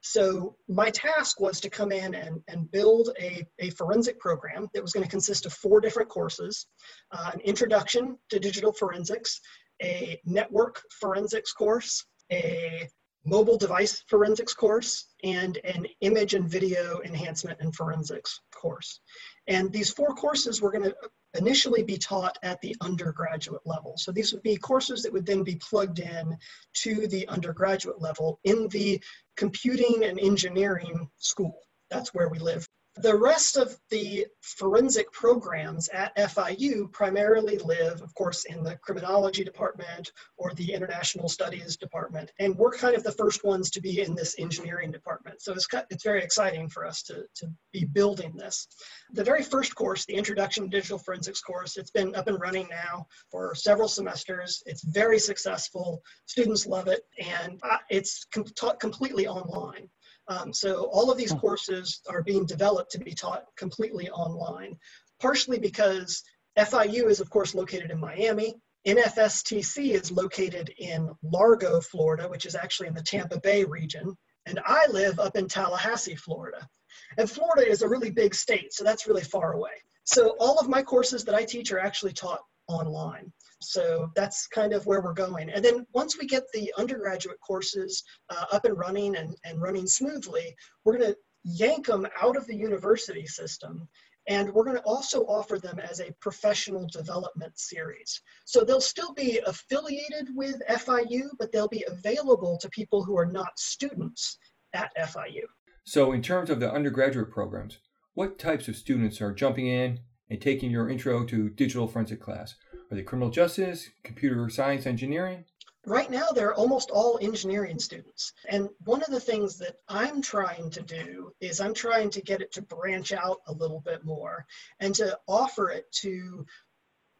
So 0.00 0.56
my 0.68 0.90
task 0.90 1.40
was 1.40 1.60
to 1.60 1.70
come 1.70 1.90
in 1.90 2.14
and, 2.14 2.42
and 2.48 2.70
build 2.70 3.08
a, 3.18 3.42
a 3.58 3.70
forensic 3.70 4.20
program 4.20 4.68
that 4.74 4.82
was 4.82 4.92
going 4.92 5.04
to 5.04 5.10
consist 5.10 5.46
of 5.46 5.54
four 5.54 5.80
different 5.80 6.10
courses, 6.10 6.66
uh, 7.12 7.30
an 7.32 7.40
introduction 7.40 8.18
to 8.28 8.38
digital 8.38 8.72
forensics, 8.72 9.40
a 9.82 10.20
network 10.26 10.82
forensics 11.00 11.52
course, 11.54 12.04
a 12.30 12.86
mobile 13.24 13.56
device 13.56 14.04
forensics 14.10 14.52
course, 14.52 15.08
and 15.24 15.58
an 15.64 15.86
image 16.02 16.34
and 16.34 16.50
video 16.50 17.00
enhancement 17.06 17.58
and 17.62 17.74
forensics 17.74 18.38
course. 18.54 19.00
And 19.46 19.72
these 19.72 19.90
four 19.90 20.14
courses 20.14 20.62
were 20.62 20.70
going 20.70 20.84
to 20.84 20.96
initially 21.36 21.82
be 21.82 21.98
taught 21.98 22.38
at 22.42 22.60
the 22.60 22.76
undergraduate 22.80 23.62
level. 23.66 23.94
So 23.96 24.12
these 24.12 24.32
would 24.32 24.42
be 24.42 24.56
courses 24.56 25.02
that 25.02 25.12
would 25.12 25.26
then 25.26 25.42
be 25.42 25.56
plugged 25.56 25.98
in 25.98 26.36
to 26.82 27.06
the 27.06 27.28
undergraduate 27.28 28.00
level 28.00 28.40
in 28.44 28.68
the 28.68 29.02
computing 29.36 30.04
and 30.04 30.18
engineering 30.18 31.08
school. 31.18 31.60
That's 31.90 32.14
where 32.14 32.28
we 32.28 32.38
live 32.38 32.68
the 32.96 33.16
rest 33.16 33.56
of 33.56 33.76
the 33.90 34.26
forensic 34.40 35.10
programs 35.10 35.88
at 35.88 36.16
FIU 36.16 36.90
primarily 36.92 37.58
live, 37.58 38.00
of 38.02 38.14
course, 38.14 38.44
in 38.44 38.62
the 38.62 38.76
criminology 38.76 39.42
department 39.42 40.12
or 40.36 40.54
the 40.54 40.72
international 40.72 41.28
studies 41.28 41.76
department. 41.76 42.30
And 42.38 42.56
we're 42.56 42.76
kind 42.76 42.94
of 42.94 43.02
the 43.02 43.10
first 43.12 43.44
ones 43.44 43.70
to 43.70 43.80
be 43.80 44.00
in 44.00 44.14
this 44.14 44.36
engineering 44.38 44.92
department. 44.92 45.42
So 45.42 45.52
it's, 45.52 45.66
it's 45.90 46.04
very 46.04 46.22
exciting 46.22 46.68
for 46.68 46.86
us 46.86 47.02
to, 47.04 47.24
to 47.36 47.48
be 47.72 47.84
building 47.84 48.36
this. 48.36 48.68
The 49.12 49.24
very 49.24 49.42
first 49.42 49.74
course, 49.74 50.04
the 50.04 50.14
Introduction 50.14 50.64
to 50.64 50.70
Digital 50.70 50.98
Forensics 50.98 51.40
course, 51.40 51.76
it's 51.76 51.90
been 51.90 52.14
up 52.14 52.28
and 52.28 52.40
running 52.40 52.68
now 52.70 53.06
for 53.30 53.56
several 53.56 53.88
semesters. 53.88 54.62
It's 54.66 54.84
very 54.84 55.18
successful. 55.18 56.00
Students 56.26 56.66
love 56.66 56.86
it. 56.86 57.02
And 57.18 57.58
uh, 57.62 57.78
it's 57.90 58.24
com 58.32 58.44
taught 58.44 58.78
completely 58.78 59.26
online. 59.26 59.88
Um, 60.28 60.52
so 60.52 60.84
all 60.92 61.10
of 61.10 61.18
these 61.18 61.32
hmm. 61.32 61.38
courses 61.38 62.00
are 62.08 62.22
being 62.22 62.46
developed 62.46 62.92
to 62.92 62.98
be 62.98 63.12
taught 63.12 63.44
completely 63.56 64.08
online, 64.10 64.76
partially 65.20 65.58
because 65.58 66.22
FIU 66.58 67.08
is 67.08 67.20
of 67.20 67.30
course 67.30 67.54
located 67.54 67.90
in 67.90 68.00
Miami. 68.00 68.54
NFSTC 68.86 69.92
is 69.92 70.12
located 70.12 70.70
in 70.78 71.10
Largo, 71.22 71.80
Florida, 71.80 72.28
which 72.28 72.44
is 72.44 72.54
actually 72.54 72.88
in 72.88 72.94
the 72.94 73.02
Tampa 73.02 73.40
Bay 73.40 73.64
region. 73.64 74.14
And 74.46 74.60
I 74.66 74.86
live 74.90 75.18
up 75.18 75.36
in 75.36 75.48
Tallahassee, 75.48 76.16
Florida. 76.16 76.68
And 77.16 77.30
Florida 77.30 77.68
is 77.68 77.80
a 77.80 77.88
really 77.88 78.10
big 78.10 78.34
state, 78.34 78.74
so 78.74 78.84
that's 78.84 79.06
really 79.06 79.22
far 79.22 79.54
away. 79.54 79.72
So 80.04 80.36
all 80.38 80.58
of 80.58 80.68
my 80.68 80.82
courses 80.82 81.24
that 81.24 81.34
I 81.34 81.44
teach 81.44 81.72
are 81.72 81.78
actually 81.78 82.12
taught 82.12 82.40
online. 82.68 83.32
So 83.60 84.10
that's 84.14 84.46
kind 84.46 84.72
of 84.72 84.86
where 84.86 85.00
we're 85.00 85.14
going. 85.14 85.50
And 85.50 85.64
then 85.64 85.86
once 85.94 86.18
we 86.18 86.26
get 86.26 86.44
the 86.52 86.72
undergraduate 86.76 87.40
courses 87.40 88.02
uh, 88.30 88.44
up 88.52 88.64
and 88.64 88.78
running 88.78 89.16
and, 89.16 89.34
and 89.44 89.60
running 89.60 89.86
smoothly, 89.86 90.54
we're 90.84 90.98
going 90.98 91.12
to 91.12 91.16
yank 91.44 91.86
them 91.86 92.06
out 92.20 92.36
of 92.36 92.46
the 92.46 92.56
university 92.56 93.26
system 93.26 93.88
and 94.26 94.52
we're 94.52 94.64
going 94.64 94.76
to 94.76 94.82
also 94.82 95.20
offer 95.24 95.58
them 95.58 95.78
as 95.78 96.00
a 96.00 96.12
professional 96.20 96.86
development 96.88 97.58
series. 97.58 98.22
So 98.46 98.64
they'll 98.64 98.80
still 98.80 99.12
be 99.12 99.40
affiliated 99.46 100.28
with 100.34 100.62
FIU, 100.70 101.28
but 101.38 101.52
they'll 101.52 101.68
be 101.68 101.84
available 101.86 102.58
to 102.58 102.68
people 102.70 103.04
who 103.04 103.18
are 103.18 103.26
not 103.26 103.58
students 103.58 104.38
at 104.72 104.90
FIU. 104.96 105.42
So, 105.84 106.12
in 106.12 106.22
terms 106.22 106.48
of 106.48 106.60
the 106.60 106.72
undergraduate 106.72 107.30
programs, 107.30 107.78
what 108.14 108.38
types 108.38 108.68
of 108.68 108.76
students 108.76 109.20
are 109.20 109.32
jumping 109.32 109.66
in 109.66 110.00
and 110.30 110.40
taking 110.40 110.70
your 110.70 110.88
intro 110.88 111.24
to 111.24 111.50
digital 111.50 111.86
forensic 111.86 112.20
class? 112.20 112.54
Are 112.90 112.96
they 112.96 113.02
criminal 113.02 113.30
justice, 113.30 113.88
computer 114.02 114.48
science, 114.48 114.86
engineering? 114.86 115.44
Right 115.86 116.10
now, 116.10 116.28
they're 116.34 116.54
almost 116.54 116.90
all 116.90 117.18
engineering 117.20 117.78
students. 117.78 118.32
And 118.48 118.70
one 118.84 119.02
of 119.02 119.08
the 119.08 119.20
things 119.20 119.58
that 119.58 119.76
I'm 119.88 120.22
trying 120.22 120.70
to 120.70 120.82
do 120.82 121.32
is 121.40 121.60
I'm 121.60 121.74
trying 121.74 122.08
to 122.10 122.22
get 122.22 122.40
it 122.40 122.52
to 122.52 122.62
branch 122.62 123.12
out 123.12 123.40
a 123.46 123.52
little 123.52 123.80
bit 123.80 124.02
more 124.04 124.46
and 124.80 124.94
to 124.94 125.18
offer 125.28 125.70
it 125.70 125.92
to 126.00 126.46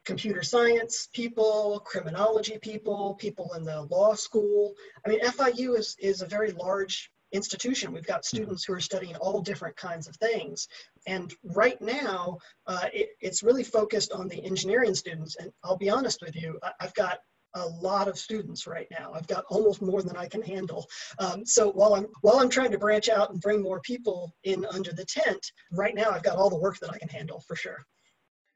computer 0.05 0.43
science 0.43 1.09
people, 1.13 1.83
criminology 1.85 2.59
people, 2.59 3.15
people 3.15 3.53
in 3.55 3.65
the 3.65 3.83
law 3.83 4.15
school. 4.15 4.75
I 5.05 5.11
mean, 5.11 5.21
FIU 5.21 5.79
is, 5.79 5.97
is 5.99 6.23
a 6.23 6.27
very 6.27 6.53
large 6.53 7.11
institution. 7.33 7.93
We've 7.93 8.07
got 8.07 8.23
mm-hmm. 8.23 8.37
students 8.37 8.65
who 8.65 8.75
are 8.75 8.81
studying 8.81 9.17
all 9.17 9.43
different 9.43 9.77
kinds 9.77 10.09
of 10.09 10.17
things. 10.17 10.69
And 11.07 11.33
right 11.43 11.81
now, 11.81 12.39
uh, 12.67 12.87
it, 12.93 13.11
it's 13.21 13.43
really 13.43 13.65
focused 13.65 14.13
on 14.13 14.29
the 14.29 14.43
engineering 14.45 14.95
students. 14.95 15.37
And 15.37 15.51
I'll 15.63 15.77
be 15.77 15.91
honest 15.91 16.23
with 16.23 16.35
you, 16.35 16.59
I, 16.63 16.73
I've 16.81 16.95
got 16.95 17.19
a 17.55 17.67
lot 17.67 18.09
of 18.09 18.19
students 18.19 18.67
right 18.67 18.89
now. 18.91 19.13
I've 19.15 19.27
got 19.27 19.45
almost 19.49 19.81
more 19.81 20.03
than 20.03 20.17
I 20.17 20.27
can 20.27 20.43
handle. 20.43 20.87
Um, 21.19 21.47
so 21.47 21.71
while 21.71 21.95
I'm 21.95 22.07
while 22.21 22.41
I'm 22.41 22.49
trying 22.49 22.73
to 22.73 22.79
branch 22.79 23.09
out 23.09 23.31
and 23.31 23.41
bring 23.41 23.63
more 23.63 23.81
people 23.81 24.35
in 24.43 24.65
under 24.67 24.93
the 24.93 25.05
tent, 25.05 25.53
right 25.73 25.95
now 25.95 26.11
I've 26.11 26.23
got 26.23 26.37
all 26.37 26.51
the 26.51 26.59
work 26.59 26.79
that 26.81 26.91
I 26.91 26.99
can 26.99 27.09
handle 27.09 27.41
for 27.47 27.55
sure. 27.55 27.85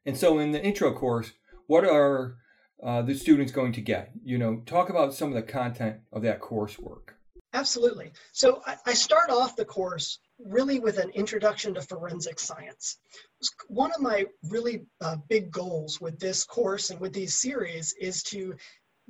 And 0.04 0.16
so 0.16 0.38
in 0.38 0.52
the 0.52 0.62
intro 0.62 0.92
course, 0.92 1.32
what 1.66 1.84
are 1.84 2.36
uh, 2.82 3.02
the 3.02 3.14
students 3.14 3.52
going 3.52 3.72
to 3.72 3.80
get? 3.80 4.10
You 4.24 4.38
know, 4.38 4.62
talk 4.66 4.90
about 4.90 5.14
some 5.14 5.28
of 5.28 5.34
the 5.34 5.42
content 5.42 5.98
of 6.12 6.22
that 6.22 6.40
coursework. 6.40 7.10
Absolutely. 7.52 8.12
So 8.32 8.62
I, 8.66 8.76
I 8.86 8.94
start 8.94 9.30
off 9.30 9.56
the 9.56 9.64
course 9.64 10.18
really 10.38 10.78
with 10.78 10.98
an 10.98 11.10
introduction 11.10 11.74
to 11.74 11.82
forensic 11.82 12.38
science. 12.38 12.98
One 13.68 13.92
of 13.92 14.00
my 14.00 14.26
really 14.44 14.86
uh, 15.00 15.16
big 15.28 15.50
goals 15.50 16.00
with 16.00 16.18
this 16.18 16.44
course 16.44 16.90
and 16.90 17.00
with 17.00 17.12
these 17.12 17.40
series 17.40 17.94
is 18.00 18.22
to 18.24 18.54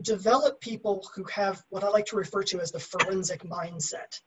develop 0.03 0.61
people 0.61 1.07
who 1.15 1.25
have 1.25 1.63
what 1.69 1.85
I 1.85 1.89
like 1.89 2.07
to 2.07 2.17
refer 2.17 2.43
to 2.45 2.61
as 2.61 2.71
the 2.71 2.81
forensic 2.81 3.43
mindset. 3.43 4.21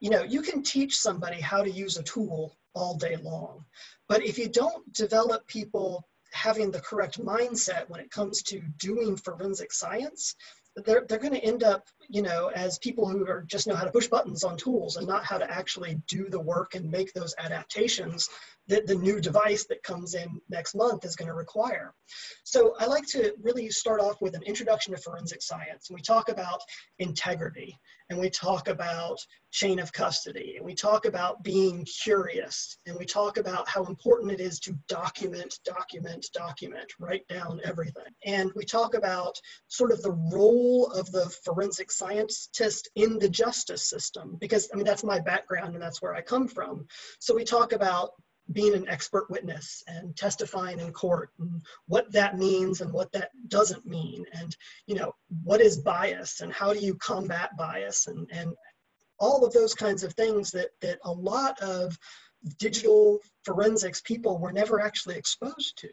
You 0.00 0.10
know, 0.10 0.22
you 0.22 0.42
can 0.42 0.62
teach 0.62 0.96
somebody 0.96 1.40
how 1.40 1.62
to 1.62 1.70
use 1.70 1.96
a 1.96 2.02
tool 2.02 2.56
all 2.74 2.96
day 2.96 3.16
long, 3.16 3.64
but 4.08 4.24
if 4.24 4.38
you 4.38 4.48
don't 4.48 4.92
develop 4.92 5.46
people 5.46 6.06
having 6.32 6.70
the 6.70 6.80
correct 6.80 7.24
mindset 7.24 7.88
when 7.88 8.00
it 8.00 8.10
comes 8.10 8.42
to 8.42 8.60
doing 8.78 9.16
forensic 9.16 9.72
science, 9.72 10.34
they're, 10.76 11.04
they're 11.08 11.18
going 11.18 11.34
to 11.34 11.44
end 11.44 11.62
up, 11.62 11.86
you 12.08 12.22
know, 12.22 12.50
as 12.54 12.78
people 12.78 13.08
who 13.08 13.26
are 13.26 13.42
just 13.42 13.66
know 13.66 13.76
how 13.76 13.84
to 13.84 13.92
push 13.92 14.08
buttons 14.08 14.44
on 14.44 14.56
tools 14.56 14.96
and 14.96 15.06
not 15.06 15.24
how 15.24 15.38
to 15.38 15.50
actually 15.50 16.00
do 16.08 16.28
the 16.28 16.40
work 16.40 16.74
and 16.74 16.90
make 16.90 17.12
those 17.12 17.34
adaptations 17.38 18.28
that 18.68 18.86
the 18.86 18.94
new 18.94 19.20
device 19.20 19.66
that 19.66 19.82
comes 19.82 20.14
in 20.14 20.40
next 20.48 20.74
month 20.74 21.04
is 21.04 21.16
going 21.16 21.28
to 21.28 21.34
require. 21.34 21.94
So 22.44 22.74
I 22.78 22.86
like 22.86 23.06
to 23.08 23.34
really 23.42 23.70
start 23.70 24.00
off 24.00 24.20
with 24.20 24.34
an 24.34 24.42
introduction 24.42 24.94
to 24.94 25.00
forensic 25.00 25.42
science. 25.42 25.88
And 25.88 25.94
we 25.94 26.02
talk 26.02 26.28
about 26.28 26.60
integrity 26.98 27.78
and 28.10 28.18
we 28.18 28.28
talk 28.30 28.68
about 28.68 29.18
chain 29.50 29.78
of 29.78 29.92
custody 29.92 30.54
and 30.56 30.64
we 30.64 30.74
talk 30.74 31.06
about 31.06 31.42
being 31.42 31.84
curious 31.84 32.76
and 32.86 32.96
we 32.98 33.04
talk 33.04 33.38
about 33.38 33.68
how 33.68 33.84
important 33.84 34.32
it 34.32 34.40
is 34.40 34.58
to 34.60 34.76
document, 34.88 35.58
document, 35.64 36.26
document, 36.34 36.92
write 36.98 37.26
down 37.28 37.60
everything. 37.64 38.02
And 38.26 38.50
we 38.54 38.64
talk 38.64 38.94
about 38.94 39.38
sort 39.68 39.92
of 39.92 40.02
the 40.02 40.18
role 40.32 40.90
of 40.92 41.10
the 41.12 41.26
forensic 41.44 41.90
scientist 41.90 42.90
in 42.96 43.18
the 43.18 43.28
justice 43.28 43.88
system 43.88 44.36
because 44.40 44.68
I 44.72 44.76
mean 44.76 44.86
that's 44.86 45.04
my 45.04 45.20
background 45.20 45.74
and 45.74 45.82
that's 45.82 46.02
where 46.02 46.14
I 46.14 46.20
come 46.20 46.48
from. 46.48 46.86
So 47.20 47.34
we 47.34 47.44
talk 47.44 47.72
about 47.72 48.10
being 48.52 48.74
an 48.74 48.88
expert 48.88 49.30
witness 49.30 49.82
and 49.86 50.16
testifying 50.16 50.78
in 50.78 50.92
court 50.92 51.30
and 51.38 51.62
what 51.86 52.10
that 52.12 52.38
means 52.38 52.80
and 52.80 52.92
what 52.92 53.10
that 53.12 53.30
doesn't 53.48 53.86
mean 53.86 54.24
and 54.34 54.54
you 54.86 54.94
know 54.94 55.14
what 55.42 55.62
is 55.62 55.78
bias 55.78 56.40
and 56.40 56.52
how 56.52 56.72
do 56.72 56.78
you 56.78 56.94
combat 56.96 57.50
bias 57.56 58.06
and 58.06 58.28
and 58.30 58.54
all 59.18 59.44
of 59.44 59.52
those 59.52 59.74
kinds 59.74 60.02
of 60.02 60.12
things 60.12 60.50
that 60.50 60.68
that 60.82 60.98
a 61.04 61.12
lot 61.12 61.58
of 61.60 61.96
digital 62.58 63.20
forensics 63.44 64.00
people 64.02 64.38
were 64.38 64.52
never 64.52 64.80
actually 64.80 65.16
exposed 65.16 65.78
to. 65.78 65.88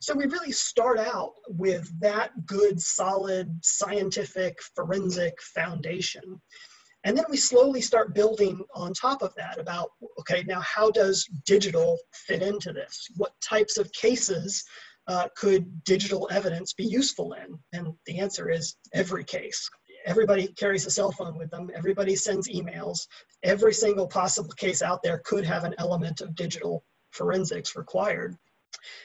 So 0.00 0.14
we 0.14 0.26
really 0.26 0.52
start 0.52 0.98
out 0.98 1.32
with 1.48 1.90
that 2.00 2.46
good 2.46 2.80
solid 2.80 3.58
scientific 3.62 4.58
forensic 4.74 5.40
foundation 5.40 6.40
and 7.06 7.16
then 7.16 7.24
we 7.30 7.36
slowly 7.36 7.80
start 7.80 8.16
building 8.16 8.64
on 8.74 8.92
top 8.92 9.22
of 9.22 9.32
that 9.36 9.60
about, 9.60 9.90
okay, 10.18 10.42
now 10.44 10.60
how 10.60 10.90
does 10.90 11.24
digital 11.46 11.96
fit 12.12 12.42
into 12.42 12.72
this? 12.72 13.06
What 13.16 13.32
types 13.40 13.78
of 13.78 13.92
cases 13.92 14.64
uh, 15.06 15.28
could 15.36 15.84
digital 15.84 16.28
evidence 16.32 16.72
be 16.72 16.84
useful 16.84 17.34
in? 17.34 17.56
And 17.72 17.94
the 18.06 18.18
answer 18.18 18.50
is 18.50 18.74
every 18.92 19.22
case. 19.22 19.70
Everybody 20.04 20.48
carries 20.48 20.84
a 20.84 20.90
cell 20.90 21.12
phone 21.12 21.38
with 21.38 21.48
them. 21.52 21.70
Everybody 21.76 22.16
sends 22.16 22.48
emails. 22.48 23.06
Every 23.44 23.72
single 23.72 24.08
possible 24.08 24.52
case 24.56 24.82
out 24.82 25.00
there 25.04 25.22
could 25.24 25.44
have 25.44 25.62
an 25.62 25.76
element 25.78 26.20
of 26.20 26.34
digital 26.34 26.82
forensics 27.12 27.76
required. 27.76 28.36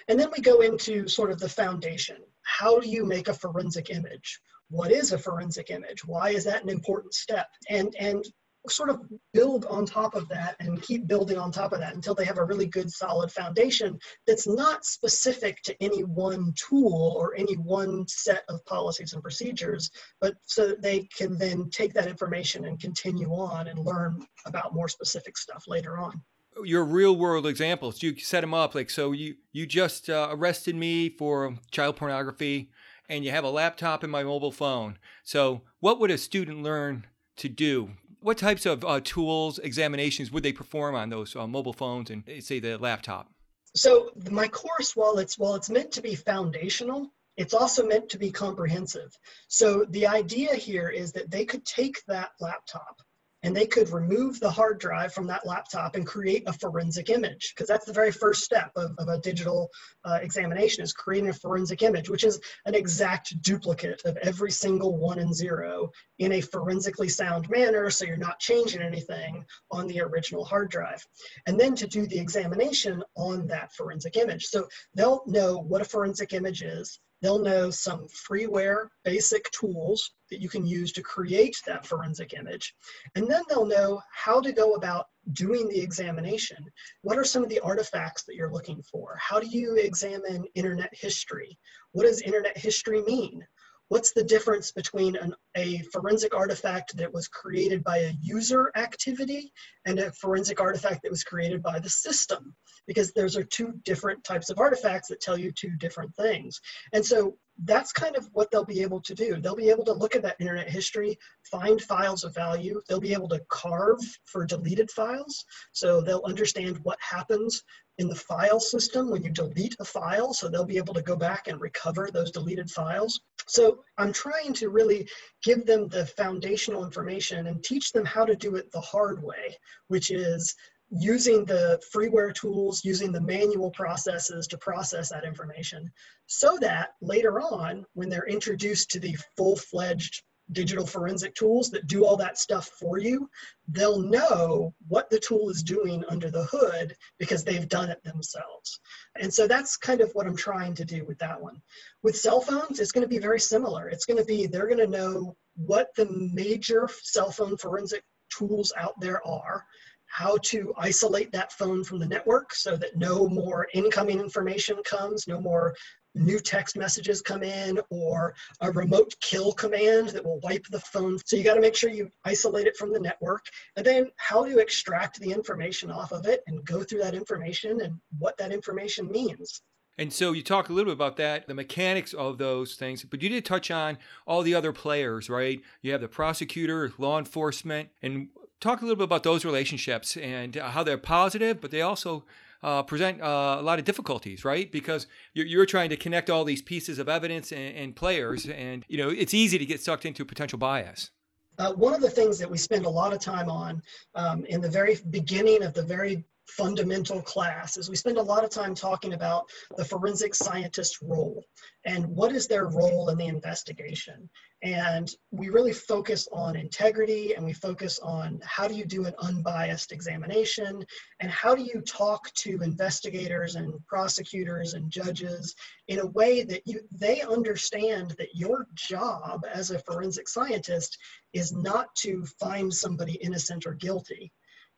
And 0.07 0.19
then 0.19 0.29
we 0.35 0.41
go 0.41 0.61
into 0.61 1.07
sort 1.07 1.29
of 1.31 1.39
the 1.39 1.49
foundation. 1.49 2.17
How 2.41 2.79
do 2.79 2.89
you 2.89 3.05
make 3.05 3.27
a 3.27 3.33
forensic 3.35 3.91
image? 3.91 4.39
What 4.71 4.91
is 4.91 5.11
a 5.11 5.17
forensic 5.17 5.69
image? 5.69 6.05
Why 6.05 6.29
is 6.29 6.43
that 6.45 6.63
an 6.63 6.69
important 6.69 7.13
step? 7.13 7.47
And, 7.69 7.95
and 7.99 8.25
sort 8.69 8.89
of 8.89 9.01
build 9.33 9.65
on 9.65 9.85
top 9.85 10.15
of 10.15 10.29
that 10.29 10.55
and 10.59 10.81
keep 10.81 11.07
building 11.07 11.37
on 11.37 11.51
top 11.51 11.73
of 11.73 11.79
that 11.79 11.95
until 11.95 12.13
they 12.13 12.25
have 12.25 12.37
a 12.37 12.45
really 12.45 12.67
good 12.67 12.91
solid 12.91 13.31
foundation 13.31 13.97
that's 14.27 14.47
not 14.47 14.85
specific 14.85 15.57
to 15.63 15.75
any 15.81 16.03
one 16.03 16.53
tool 16.55 17.15
or 17.17 17.35
any 17.35 17.55
one 17.55 18.07
set 18.07 18.43
of 18.49 18.63
policies 18.65 19.13
and 19.13 19.23
procedures, 19.23 19.89
but 20.19 20.35
so 20.43 20.67
that 20.67 20.81
they 20.81 21.07
can 21.17 21.37
then 21.37 21.69
take 21.71 21.93
that 21.93 22.07
information 22.07 22.65
and 22.65 22.79
continue 22.79 23.29
on 23.29 23.67
and 23.67 23.79
learn 23.79 24.23
about 24.45 24.75
more 24.75 24.87
specific 24.87 25.37
stuff 25.37 25.63
later 25.67 25.97
on 25.97 26.21
your 26.65 26.83
real 26.83 27.15
world 27.15 27.47
examples 27.47 28.03
you 28.03 28.13
set 28.17 28.41
them 28.41 28.53
up 28.53 28.75
like 28.75 28.89
so 28.89 29.13
you 29.13 29.35
you 29.53 29.65
just 29.65 30.09
uh, 30.09 30.27
arrested 30.31 30.75
me 30.75 31.09
for 31.09 31.55
child 31.71 31.95
pornography 31.95 32.69
and 33.09 33.25
you 33.25 33.31
have 33.31 33.43
a 33.43 33.49
laptop 33.49 34.03
and 34.03 34.11
my 34.11 34.23
mobile 34.23 34.51
phone. 34.51 34.97
So, 35.23 35.61
what 35.79 35.99
would 35.99 36.11
a 36.11 36.17
student 36.17 36.63
learn 36.63 37.07
to 37.37 37.49
do? 37.49 37.91
What 38.19 38.37
types 38.37 38.65
of 38.65 38.85
uh, 38.85 39.01
tools, 39.03 39.59
examinations 39.59 40.31
would 40.31 40.43
they 40.43 40.53
perform 40.53 40.95
on 40.95 41.09
those 41.09 41.35
uh, 41.35 41.47
mobile 41.47 41.73
phones 41.73 42.09
and 42.09 42.23
say 42.39 42.59
the 42.59 42.77
laptop? 42.77 43.31
So, 43.75 44.11
my 44.29 44.47
course, 44.47 44.95
while 44.95 45.17
it's 45.17 45.39
while 45.39 45.55
it's 45.55 45.69
meant 45.69 45.93
to 45.93 46.01
be 46.01 46.15
foundational, 46.15 47.11
it's 47.37 47.53
also 47.53 47.85
meant 47.85 48.09
to 48.09 48.17
be 48.17 48.29
comprehensive. 48.29 49.17
So, 49.47 49.85
the 49.89 50.07
idea 50.07 50.55
here 50.55 50.89
is 50.89 51.13
that 51.13 51.31
they 51.31 51.45
could 51.45 51.65
take 51.65 52.03
that 52.05 52.31
laptop 52.39 53.01
and 53.43 53.55
they 53.55 53.65
could 53.65 53.89
remove 53.89 54.39
the 54.39 54.49
hard 54.49 54.79
drive 54.79 55.13
from 55.13 55.27
that 55.27 55.45
laptop 55.45 55.95
and 55.95 56.05
create 56.05 56.43
a 56.47 56.53
forensic 56.53 57.09
image 57.09 57.53
because 57.53 57.67
that's 57.67 57.85
the 57.85 57.93
very 57.93 58.11
first 58.11 58.43
step 58.43 58.71
of, 58.75 58.91
of 58.97 59.07
a 59.07 59.19
digital 59.19 59.69
uh, 60.05 60.19
examination 60.21 60.83
is 60.83 60.93
creating 60.93 61.29
a 61.29 61.33
forensic 61.33 61.81
image 61.81 62.09
which 62.09 62.23
is 62.23 62.39
an 62.65 62.75
exact 62.75 63.41
duplicate 63.41 64.01
of 64.05 64.17
every 64.17 64.51
single 64.51 64.97
one 64.97 65.19
and 65.19 65.33
zero 65.33 65.89
in 66.19 66.33
a 66.33 66.41
forensically 66.41 67.09
sound 67.09 67.49
manner 67.49 67.89
so 67.89 68.05
you're 68.05 68.17
not 68.17 68.39
changing 68.39 68.81
anything 68.81 69.45
on 69.71 69.87
the 69.87 70.01
original 70.01 70.45
hard 70.45 70.69
drive. 70.69 71.05
And 71.47 71.59
then 71.59 71.75
to 71.75 71.87
do 71.87 72.05
the 72.07 72.19
examination 72.19 73.03
on 73.15 73.47
that 73.47 73.73
forensic 73.73 74.17
image. 74.17 74.45
So 74.45 74.67
they'll 74.93 75.23
know 75.27 75.57
what 75.57 75.81
a 75.81 75.85
forensic 75.85 76.33
image 76.33 76.61
is 76.61 76.99
they'll 77.21 77.39
know 77.39 77.69
some 77.69 78.07
freeware 78.07 78.87
basic 79.03 79.49
tools 79.51 80.11
that 80.29 80.41
you 80.41 80.49
can 80.49 80.65
use 80.65 80.91
to 80.93 81.01
create 81.01 81.55
that 81.65 81.85
forensic 81.85 82.33
image. 82.33 82.73
And 83.15 83.29
then 83.29 83.43
they'll 83.47 83.65
know 83.65 84.01
how 84.13 84.41
to 84.41 84.51
go 84.51 84.73
about 84.73 85.07
doing 85.33 85.67
the 85.67 85.79
examination. 85.79 86.57
What 87.01 87.17
are 87.17 87.23
some 87.23 87.43
of 87.43 87.49
the 87.49 87.59
artifacts 87.59 88.23
that 88.23 88.35
you're 88.35 88.51
looking 88.51 88.81
for? 88.83 89.17
How 89.19 89.39
do 89.39 89.47
you 89.47 89.75
examine 89.75 90.45
internet 90.55 90.89
history? 90.93 91.57
What 91.91 92.03
does 92.03 92.21
internet 92.21 92.57
history 92.57 93.01
mean? 93.03 93.45
What's 93.91 94.13
the 94.13 94.23
difference 94.23 94.71
between 94.71 95.17
an, 95.17 95.35
a 95.57 95.79
forensic 95.91 96.33
artifact 96.33 96.95
that 96.95 97.13
was 97.13 97.27
created 97.27 97.83
by 97.83 97.97
a 97.97 98.13
user 98.21 98.71
activity 98.77 99.51
and 99.85 99.99
a 99.99 100.13
forensic 100.13 100.61
artifact 100.61 101.03
that 101.03 101.11
was 101.11 101.25
created 101.25 101.61
by 101.61 101.77
the 101.77 101.89
system? 101.89 102.55
Because 102.87 103.11
those 103.11 103.35
are 103.35 103.43
two 103.43 103.73
different 103.83 104.23
types 104.23 104.49
of 104.49 104.59
artifacts 104.59 105.09
that 105.09 105.19
tell 105.19 105.37
you 105.37 105.51
two 105.51 105.71
different 105.71 106.15
things. 106.15 106.61
And 106.93 107.05
so 107.05 107.35
that's 107.65 107.91
kind 107.91 108.15
of 108.15 108.29
what 108.31 108.49
they'll 108.49 108.63
be 108.63 108.81
able 108.81 109.01
to 109.01 109.13
do. 109.13 109.41
They'll 109.41 109.55
be 109.55 109.69
able 109.69 109.83
to 109.85 109.93
look 109.93 110.15
at 110.15 110.23
that 110.23 110.39
internet 110.39 110.69
history, 110.69 111.17
find 111.51 111.81
files 111.81 112.23
of 112.23 112.33
value. 112.33 112.81
They'll 112.87 113.01
be 113.01 113.13
able 113.13 113.27
to 113.27 113.41
carve 113.49 113.99
for 114.23 114.45
deleted 114.45 114.89
files. 114.89 115.43
So 115.73 115.99
they'll 115.99 116.23
understand 116.25 116.79
what 116.83 116.97
happens 117.01 117.61
in 117.97 118.07
the 118.07 118.15
file 118.15 118.59
system 118.59 119.11
when 119.11 119.21
you 119.21 119.29
delete 119.29 119.75
a 119.79 119.85
file. 119.85 120.33
So 120.33 120.47
they'll 120.47 120.65
be 120.65 120.77
able 120.77 120.93
to 120.93 121.03
go 121.03 121.15
back 121.15 121.47
and 121.47 121.59
recover 121.61 122.09
those 122.11 122.31
deleted 122.31 122.69
files. 122.71 123.19
So 123.51 123.83
I'm 123.97 124.13
trying 124.13 124.53
to 124.53 124.69
really 124.69 125.09
give 125.43 125.65
them 125.65 125.89
the 125.89 126.05
foundational 126.05 126.85
information 126.85 127.47
and 127.47 127.61
teach 127.61 127.91
them 127.91 128.05
how 128.05 128.23
to 128.23 128.33
do 128.33 128.55
it 128.55 128.71
the 128.71 128.79
hard 128.79 129.21
way, 129.21 129.57
which 129.89 130.09
is 130.09 130.55
using 130.89 131.43
the 131.43 131.77
freeware 131.93 132.33
tools, 132.33 132.85
using 132.85 133.11
the 133.11 133.19
manual 133.19 133.69
processes 133.71 134.47
to 134.47 134.57
process 134.57 135.09
that 135.09 135.25
information 135.25 135.91
so 136.27 136.57
that 136.61 136.91
later 137.01 137.41
on, 137.41 137.85
when 137.93 138.07
they're 138.07 138.25
introduced 138.25 138.89
to 138.91 139.01
the 139.01 139.17
full-fledged 139.35 140.23
digital 140.51 140.85
forensic 140.85 141.35
tools 141.35 141.69
that 141.71 141.87
do 141.87 142.05
all 142.05 142.17
that 142.17 142.37
stuff 142.37 142.67
for 142.79 142.97
you, 142.97 143.29
they'll 143.67 144.01
know 144.01 144.73
what 144.87 145.09
the 145.09 145.19
tool 145.19 145.49
is 145.49 145.63
doing 145.63 146.03
under 146.09 146.29
the 146.29 146.45
hood 146.45 146.95
because 147.19 147.43
they've 147.43 147.69
done 147.69 147.89
it 147.89 148.03
themselves. 148.03 148.79
And 149.19 149.33
so 149.33 149.47
that's 149.47 149.77
kind 149.77 150.01
of 150.01 150.11
what 150.13 150.27
I'm 150.27 150.35
trying 150.35 150.75
to 150.75 150.85
do 150.85 151.05
with 151.05 151.17
that 151.19 151.41
one. 151.41 151.61
With 152.03 152.15
cell 152.15 152.41
phones, 152.41 152.79
it's 152.79 152.91
going 152.91 153.03
to 153.03 153.07
be 153.07 153.19
very 153.19 153.39
similar. 153.39 153.89
It's 153.89 154.05
going 154.05 154.19
to 154.19 154.25
be, 154.25 154.47
they're 154.47 154.67
going 154.67 154.77
to 154.79 154.87
know 154.87 155.35
what 155.55 155.89
the 155.95 156.05
major 156.33 156.89
cell 157.01 157.31
phone 157.31 157.57
forensic 157.57 158.03
tools 158.29 158.73
out 158.77 158.99
there 158.99 159.25
are 159.27 159.65
how 160.11 160.37
to 160.43 160.73
isolate 160.77 161.31
that 161.31 161.53
phone 161.53 161.85
from 161.85 161.97
the 161.97 162.05
network 162.05 162.53
so 162.53 162.75
that 162.75 162.97
no 162.97 163.29
more 163.29 163.67
incoming 163.73 164.19
information 164.19 164.75
comes, 164.83 165.25
no 165.25 165.39
more 165.39 165.73
new 166.15 166.39
text 166.39 166.77
messages 166.77 167.21
come 167.21 167.43
in 167.43 167.79
or 167.89 168.35
a 168.61 168.71
remote 168.71 169.15
kill 169.21 169.51
command 169.53 170.09
that 170.09 170.23
will 170.23 170.39
wipe 170.41 170.65
the 170.67 170.79
phone. 170.79 171.17
So 171.25 171.35
you 171.35 171.43
got 171.43 171.55
to 171.55 171.61
make 171.61 171.75
sure 171.75 171.89
you 171.89 172.09
isolate 172.25 172.67
it 172.67 172.77
from 172.77 172.91
the 172.93 172.99
network 172.99 173.45
and 173.75 173.85
then 173.85 174.11
how 174.17 174.43
do 174.43 174.51
you 174.51 174.59
extract 174.59 175.19
the 175.19 175.31
information 175.31 175.91
off 175.91 176.11
of 176.11 176.25
it 176.25 176.43
and 176.47 176.63
go 176.65 176.83
through 176.83 176.99
that 176.99 177.15
information 177.15 177.81
and 177.81 177.99
what 178.19 178.37
that 178.37 178.51
information 178.51 179.09
means. 179.09 179.61
And 179.97 180.11
so 180.11 180.31
you 180.31 180.41
talk 180.41 180.69
a 180.69 180.73
little 180.73 180.91
bit 180.91 180.97
about 180.97 181.17
that, 181.17 181.47
the 181.47 181.53
mechanics 181.53 182.13
of 182.13 182.37
those 182.37 182.75
things, 182.75 183.03
but 183.03 183.21
you 183.21 183.29
did 183.29 183.45
touch 183.45 183.69
on 183.69 183.97
all 184.25 184.41
the 184.41 184.55
other 184.55 184.71
players, 184.71 185.29
right? 185.29 185.61
You 185.81 185.91
have 185.91 186.01
the 186.01 186.07
prosecutor, 186.07 186.91
law 186.97 187.19
enforcement, 187.19 187.89
and 188.01 188.29
talk 188.59 188.81
a 188.81 188.85
little 188.85 188.95
bit 188.95 189.03
about 189.03 189.23
those 189.23 189.43
relationships 189.43 190.15
and 190.17 190.55
how 190.55 190.83
they're 190.83 190.97
positive, 190.97 191.59
but 191.59 191.71
they 191.71 191.81
also 191.81 192.23
uh, 192.63 192.83
present 192.83 193.21
uh, 193.21 193.57
a 193.59 193.61
lot 193.61 193.79
of 193.79 193.85
difficulties, 193.85 194.45
right? 194.45 194.71
Because 194.71 195.07
you're, 195.33 195.45
you're, 195.45 195.65
trying 195.65 195.89
to 195.89 195.97
connect 195.97 196.29
all 196.29 196.43
these 196.43 196.61
pieces 196.61 196.99
of 196.99 197.09
evidence 197.09 197.51
and, 197.51 197.75
and, 197.75 197.95
players, 197.95 198.45
and 198.47 198.85
you 198.87 198.97
know 198.97 199.09
it's 199.09 199.33
easy 199.33 199.57
to 199.57 199.65
get 199.65 199.81
sucked 199.81 200.05
into 200.05 200.25
potential 200.25 200.59
bias. 200.59 201.11
Uh, 201.57 201.73
one 201.73 201.93
of 201.93 202.01
the 202.01 202.09
things 202.09 202.39
that 202.39 202.49
we 202.49 202.57
spend 202.57 202.85
a 202.85 202.89
lot 202.89 203.13
of 203.13 203.19
time 203.19 203.49
on 203.49 203.81
um, 204.15 204.45
in 204.45 204.61
the 204.61 204.69
very 204.69 204.97
beginning 205.09 205.63
of 205.63 205.73
the 205.73 205.83
very 205.83 206.23
fundamental 206.57 207.21
class 207.21 207.77
is 207.77 207.89
we 207.89 207.95
spend 207.95 208.17
a 208.17 208.21
lot 208.21 208.43
of 208.43 208.49
time 208.49 208.75
talking 208.75 209.13
about 209.13 209.49
the 209.77 209.85
forensic 209.85 210.35
scientist 210.35 210.97
role 211.01 211.45
and 211.85 212.05
what 212.05 212.33
is 212.33 212.47
their 212.47 212.67
role 212.67 213.09
in 213.09 213.17
the 213.17 213.27
investigation. 213.27 214.29
And 214.63 215.09
we 215.31 215.49
really 215.49 215.73
focus 215.73 216.27
on 216.31 216.55
integrity 216.55 217.33
and 217.33 217.43
we 217.43 217.53
focus 217.53 217.99
on 218.03 218.39
how 218.43 218.67
do 218.67 218.75
you 218.75 218.85
do 218.85 219.05
an 219.05 219.15
unbiased 219.19 219.91
examination 219.91 220.85
and 221.19 221.31
how 221.31 221.55
do 221.55 221.63
you 221.63 221.81
talk 221.81 222.31
to 222.35 222.61
investigators 222.61 223.55
and 223.55 223.73
prosecutors 223.87 224.73
and 224.73 224.91
judges 224.91 225.55
in 225.87 225.99
a 225.99 226.05
way 226.07 226.43
that 226.43 226.61
you 226.65 226.81
they 226.91 227.21
understand 227.21 228.13
that 228.19 228.35
your 228.35 228.67
job 228.75 229.45
as 229.51 229.71
a 229.71 229.79
forensic 229.79 230.27
scientist 230.27 230.97
is 231.33 231.51
not 231.53 231.87
to 231.95 232.23
find 232.39 232.71
somebody 232.71 233.13
innocent 233.13 233.65
or 233.65 233.73
guilty 233.73 234.31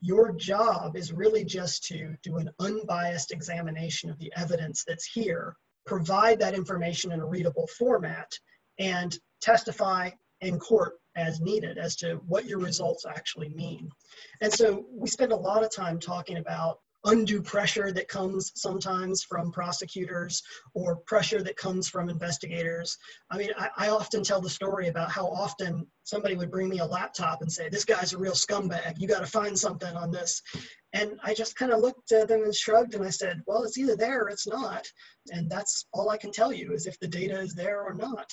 your 0.04 0.34
job 0.34 0.98
is 0.98 1.14
really 1.14 1.46
just 1.46 1.86
to 1.86 2.14
do 2.24 2.36
an 2.36 2.50
unbiased 2.60 3.32
examination 3.32 4.10
of 4.10 4.20
the 4.20 4.32
evidence 4.36 4.84
that's 4.86 5.06
here, 5.06 5.56
provide 5.86 6.38
that 6.40 6.54
information 6.54 7.14
in 7.14 7.22
a 7.22 7.26
readable 7.26 7.68
format, 7.80 8.30
and 8.80 9.18
testify 9.42 10.10
in 10.42 10.60
court 10.60 10.96
as 11.16 11.40
needed 11.40 11.78
as 11.78 11.96
to 11.96 12.16
what 12.28 12.44
your 12.44 12.60
results 12.60 13.06
actually 13.06 13.48
mean. 13.50 13.90
And 14.42 14.52
so 14.52 14.86
we 14.92 15.08
spend 15.08 15.32
a 15.32 15.38
lot 15.38 15.64
of 15.64 15.74
time 15.74 16.02
talking 16.02 16.36
about 16.36 16.80
undue 17.06 17.42
pressure 17.42 17.92
that 17.92 18.08
comes 18.08 18.52
sometimes 18.56 19.24
from 19.24 19.52
prosecutors 19.52 20.42
or 20.74 20.98
pressure 20.98 21.42
that 21.42 21.58
comes 21.58 21.88
from 21.88 22.10
investigators. 22.10 22.98
I 23.30 23.38
mean, 23.38 23.52
I, 23.58 23.70
I, 23.78 23.90
often 23.90 24.24
tell 24.24 24.40
the 24.40 24.50
story 24.50 24.88
about 24.88 25.12
how 25.12 25.28
often 25.28 25.86
somebody 26.04 26.36
would 26.36 26.52
bring 26.52 26.70
me 26.70 26.80
a 26.80 26.86
laptop 26.86 27.42
and 27.42 27.52
say, 27.52 27.70
This 27.70 27.86
guy's 27.86 28.14
a 28.14 28.18
real 28.18 28.34
scumbag. 28.34 28.96
You 28.98 29.08
got 29.08 29.20
to 29.20 29.28
find 29.28 29.58
something 29.58 29.96
on 29.96 30.12
this. 30.12 30.42
And 30.94 31.20
I 31.24 31.34
just 31.34 31.56
kind 31.56 31.72
of 31.72 31.82
looked 31.82 32.12
at 32.12 32.28
them 32.28 32.44
and 32.44 32.56
shrugged 32.56 32.96
and 32.96 33.04
I 33.04 33.10
said, 33.10 33.42
Well, 33.46 33.64
it's 33.64 33.78
either 33.78 33.96
there 33.96 34.24
or 34.24 34.30
it's 34.30 34.48
not. 34.48 34.88
And 35.32 35.50
that's 35.50 35.86
all 35.94 36.10
I 36.10 36.18
can 36.18 36.32
tell 36.32 36.54
you 36.54 36.74
is 36.74 36.86
if 36.86 37.00
the 37.00 37.08
data 37.08 37.40
is 37.40 37.54
there 37.54 37.82
or 37.82 37.94
not. 37.94 38.32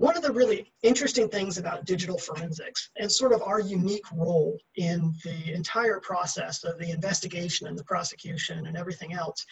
One 0.00 0.16
of 0.16 0.22
the 0.22 0.32
really 0.32 0.72
interesting 0.82 1.28
things 1.28 1.58
about 1.58 1.84
digital 1.84 2.16
forensics 2.16 2.88
and 2.96 3.12
sort 3.12 3.34
of 3.34 3.42
our 3.42 3.60
unique 3.60 4.10
role 4.14 4.58
in 4.76 5.12
the 5.24 5.52
entire 5.52 6.00
process 6.00 6.64
of 6.64 6.78
the 6.78 6.90
investigation 6.90 7.66
and 7.66 7.78
the 7.78 7.84
prosecution 7.84 8.66
and 8.66 8.78
everything 8.78 9.12
else, 9.12 9.44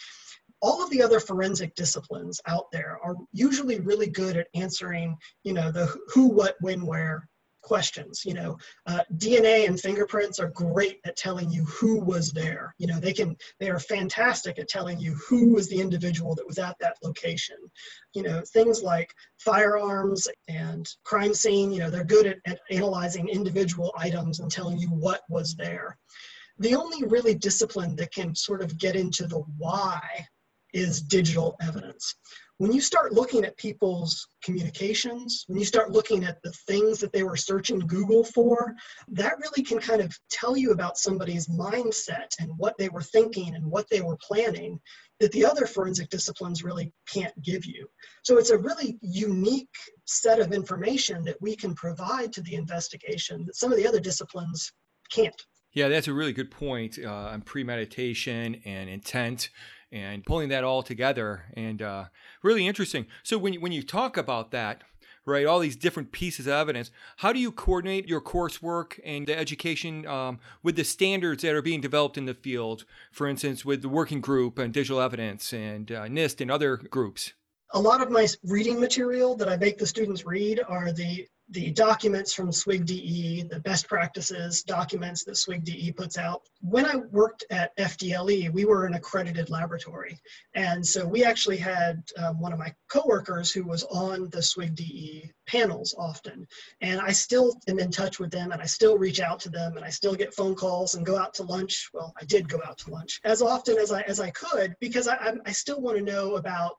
all 0.63 0.83
of 0.83 0.89
the 0.89 1.03
other 1.03 1.21
forensic 1.21 1.75
disciplines 1.75 2.41
out 2.47 2.73
there 2.73 2.99
are 3.05 3.15
usually 3.31 3.81
really 3.81 4.09
good 4.09 4.39
at 4.39 4.47
answering, 4.55 5.19
you 5.45 5.53
know, 5.53 5.71
the 5.71 5.95
who, 6.15 6.29
what, 6.29 6.57
when, 6.63 6.87
where 6.87 7.29
questions. 7.63 8.23
You 8.25 8.35
know, 8.35 8.59
uh, 8.87 9.01
DNA 9.17 9.67
and 9.67 9.79
fingerprints 9.79 10.39
are 10.39 10.49
great 10.49 11.01
at 11.05 11.17
telling 11.17 11.51
you 11.51 11.65
who 11.65 12.01
was 12.01 12.33
there. 12.33 12.75
You 12.79 12.87
know, 12.87 13.01
they 13.01 13.13
can 13.13 13.37
they 13.61 13.71
are 13.71 13.79
fantastic 13.79 14.59
at 14.59 14.69
telling 14.69 14.99
you 14.99 15.15
who 15.15 15.55
was 15.55 15.69
the 15.69 15.81
individual 15.81 16.35
that 16.35 16.47
was 16.47 16.59
at 16.59 16.77
that 16.81 16.97
location. 17.03 17.57
You 18.15 18.23
know, 18.23 18.43
things 18.53 18.83
like 18.83 19.13
firearms 19.39 20.29
and 20.49 20.89
crime 21.05 21.35
scene. 21.35 21.73
You 21.73 21.81
know, 21.81 21.91
they're 21.91 22.05
good 22.05 22.27
at, 22.27 22.39
at 22.47 22.61
analyzing 22.71 23.29
individual 23.29 23.93
items 23.97 24.41
and 24.41 24.51
telling 24.51 24.79
you 24.79 24.89
what 24.89 25.23
was 25.29 25.55
there. 25.55 25.99
The 26.59 26.75
only 26.75 27.07
really 27.07 27.35
discipline 27.35 27.95
that 27.97 28.13
can 28.13 28.35
sort 28.35 28.63
of 28.63 28.79
get 28.79 28.97
into 28.97 29.27
the 29.27 29.43
why 29.59 30.01
is 30.75 31.01
digital 31.01 31.57
evidence 31.61 32.15
when 32.59 32.73
you 32.73 32.81
start 32.81 33.13
looking 33.13 33.45
at 33.45 33.57
people's 33.57 34.27
communications, 34.43 35.45
when 35.47 35.59
you 35.59 35.65
start 35.65 35.93
looking 35.93 36.25
at 36.25 36.43
the 36.43 36.53
things 36.67 36.99
that 36.99 37.13
they 37.13 37.23
were 37.23 37.37
searching 37.37 37.79
Google 37.79 38.25
for, 38.25 38.75
that 39.13 39.39
really 39.39 39.63
can 39.63 39.79
kind 39.79 40.01
of 40.01 40.17
tell 40.29 40.57
you 40.57 40.73
about 40.73 40.99
somebody's 40.99 41.47
mindset 41.47 42.33
and 42.41 42.51
what 42.59 42.77
they 42.77 42.89
were 42.89 43.01
thinking 43.01 43.55
and 43.55 43.65
what 43.65 43.89
they 43.91 44.01
were 44.01 44.19
planning 44.21 44.81
that 45.21 45.31
the 45.33 45.45
other 45.45 45.67
forensic 45.67 46.11
disciplines 46.11 46.65
really 46.65 46.93
can't 47.09 47.41
give 47.43 47.65
you. 47.65 47.89
So 48.25 48.39
it's 48.39 48.51
a 48.51 48.59
really 48.59 48.99
unique 49.03 49.69
set 50.05 50.41
of 50.41 50.53
information 50.53 51.25
that 51.25 51.41
we 51.41 51.55
can 51.55 51.75
provide 51.75 52.33
to 52.35 52.43
the 52.43 52.55
investigation 52.55 53.47
that 53.47 53.57
some 53.57 53.71
of 53.71 53.79
the 53.79 53.87
other 53.87 54.01
disciplines 54.01 54.73
can't. 55.13 55.41
Yeah, 55.73 55.89
that's 55.89 56.09
a 56.09 56.13
really 56.13 56.33
good 56.33 56.51
point 56.51 56.99
uh, 56.99 57.09
on 57.09 57.43
premeditation 57.43 58.61
and 58.65 58.89
intent 58.89 59.51
and 59.91 60.25
pulling 60.25 60.49
that 60.51 60.65
all 60.65 60.83
together 60.83 61.45
and 61.55 61.83
uh, 61.83 62.05
really 62.43 62.67
interesting. 62.67 63.07
So 63.23 63.39
when 63.39 63.55
when 63.55 63.73
you 63.73 63.83
talk 63.83 64.17
about 64.17 64.51
that, 64.51 64.83
right, 65.25 65.47
all 65.47 65.61
these 65.61 65.77
different 65.77 66.13
pieces 66.13 66.47
of 66.47 66.53
evidence, 66.53 66.91
how 67.19 67.33
do 67.33 67.39
you 67.39 67.53
coordinate 67.53 68.09
your 68.09 68.21
coursework 68.21 68.99
and 69.05 69.27
the 69.27 69.39
education 69.39 70.07
um, 70.07 70.41
with 70.63 70.77
the 70.77 70.85
standards 70.85 71.43
that 71.43 71.55
are 71.55 71.63
being 71.63 71.81
developed 71.81 72.19
in 72.19 72.27
the 72.27 72.35
field? 72.35 72.85
For 73.13 73.27
instance, 73.27 73.65
with 73.65 73.83
the 73.83 73.89
working 73.89 74.21
group 74.21 74.59
and 74.59 74.73
digital 74.73 75.01
evidence 75.01 75.53
and 75.53 75.91
uh, 75.91 76.05
NIST 76.05 76.41
and 76.41 76.51
other 76.51 76.77
groups. 76.77 77.33
A 77.73 77.81
lot 77.81 78.01
of 78.03 78.11
my 78.11 78.27
reading 78.45 78.81
material 78.81 79.37
that 79.37 79.49
I 79.49 79.57
make 79.57 79.77
the 79.77 79.87
students 79.87 80.25
read 80.25 80.61
are 80.67 80.91
the 80.91 81.29
the 81.51 81.71
documents 81.71 82.35
from 82.35 82.51
SWGDE, 82.51 83.49
the 83.49 83.61
best 83.61 83.89
practices 83.89 84.63
documents 84.63 85.25
that 85.25 85.35
SWGDE 85.35 85.97
puts 85.97 86.19
out. 86.19 86.43
When 86.61 86.85
I 86.85 86.97
worked 86.97 87.45
at 87.51 87.77
FDLE, 87.79 88.53
we 88.53 88.65
were 88.67 88.85
an 88.85 88.95
accredited 88.95 89.49
laboratory. 89.49 90.21
And 90.55 90.87
so 90.87 91.07
we 91.07 91.25
actually 91.25 91.57
had 91.57 92.03
um, 92.19 92.39
one 92.39 92.53
of 92.53 92.59
my 92.59 92.75
coworkers 92.89 93.51
who 93.51 93.65
was 93.65 93.85
on 93.85 94.29
the 94.31 94.39
SWGDE 94.39 95.31
panels 95.47 95.95
often. 95.99 96.47
And 96.83 97.01
I 97.01 97.13
still 97.13 97.59
am 97.67 97.79
in 97.79 97.91
touch 97.91 98.19
with 98.19 98.31
them 98.31 98.53
and 98.53 98.61
I 98.61 98.67
still 98.67 98.99
reach 98.99 99.21
out 99.21 99.41
to 99.41 99.49
them 99.49 99.77
and 99.77 99.85
I 99.85 99.91
still 99.91 100.15
get 100.15 100.35
phone 100.35 100.55
calls 100.55 100.95
and 100.95 101.07
go 101.07 101.17
out 101.17 101.33
to 101.35 101.45
lunch. 101.45 101.89
Well, 101.95 102.13
I 102.21 102.25
did 102.27 102.49
go 102.49 102.61
out 102.67 102.77
to 102.79 102.91
lunch 102.91 103.21
as 103.25 103.41
often 103.41 103.79
as 103.79 103.91
I, 103.91 104.03
as 104.03 104.21
I 104.21 104.31
could 104.31 104.77
because 104.81 105.09
I, 105.09 105.35
I 105.47 105.53
still 105.53 105.81
want 105.81 105.97
to 105.97 106.05
know 106.05 106.37
about 106.37 106.77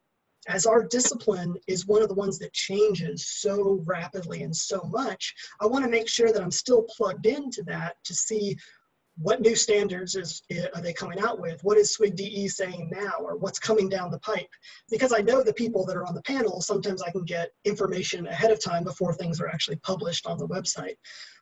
as 0.50 0.66
our 0.66 0.84
discipline 0.84 1.56
is 1.68 1.86
one 1.86 2.02
of 2.02 2.10
the 2.10 2.16
ones 2.16 2.40
that 2.40 2.52
changes 2.54 3.28
so 3.28 3.82
rapidly 3.86 4.42
and 4.42 4.56
so 4.56 4.82
much, 4.92 5.34
I 5.62 5.68
want 5.68 5.86
to 5.86 5.92
make 5.92 6.10
sure 6.10 6.34
that 6.34 6.42
I'm 6.42 6.52
still 6.52 6.88
plugged 6.98 7.28
into 7.28 7.64
that 7.68 7.96
to 8.06 8.16
see 8.16 8.58
what 9.22 9.42
new 9.42 9.56
standards 9.56 10.16
is, 10.16 10.42
are 10.74 10.82
they 10.82 10.94
coming 10.94 11.20
out 11.20 11.40
with? 11.40 11.62
What 11.64 11.78
is 11.78 11.96
SWGDE 11.96 12.50
saying 12.50 12.90
now, 12.92 13.16
or 13.20 13.36
what's 13.36 13.60
coming 13.60 13.90
down 13.90 14.12
the 14.12 14.20
pipe? 14.20 14.50
Because 14.90 15.14
I 15.14 15.20
know 15.20 15.44
the 15.44 15.54
people 15.54 15.86
that 15.86 15.98
are 15.98 16.06
on 16.06 16.16
the 16.16 16.22
panel, 16.22 16.62
sometimes 16.62 17.02
I 17.02 17.12
can 17.12 17.26
get 17.26 17.52
information 17.66 18.28
ahead 18.28 18.50
of 18.50 18.64
time 18.64 18.86
before 18.86 19.14
things 19.14 19.42
are 19.42 19.50
actually 19.50 19.76
published 19.78 20.26
on 20.26 20.38
the 20.38 20.48
website. 20.48 20.96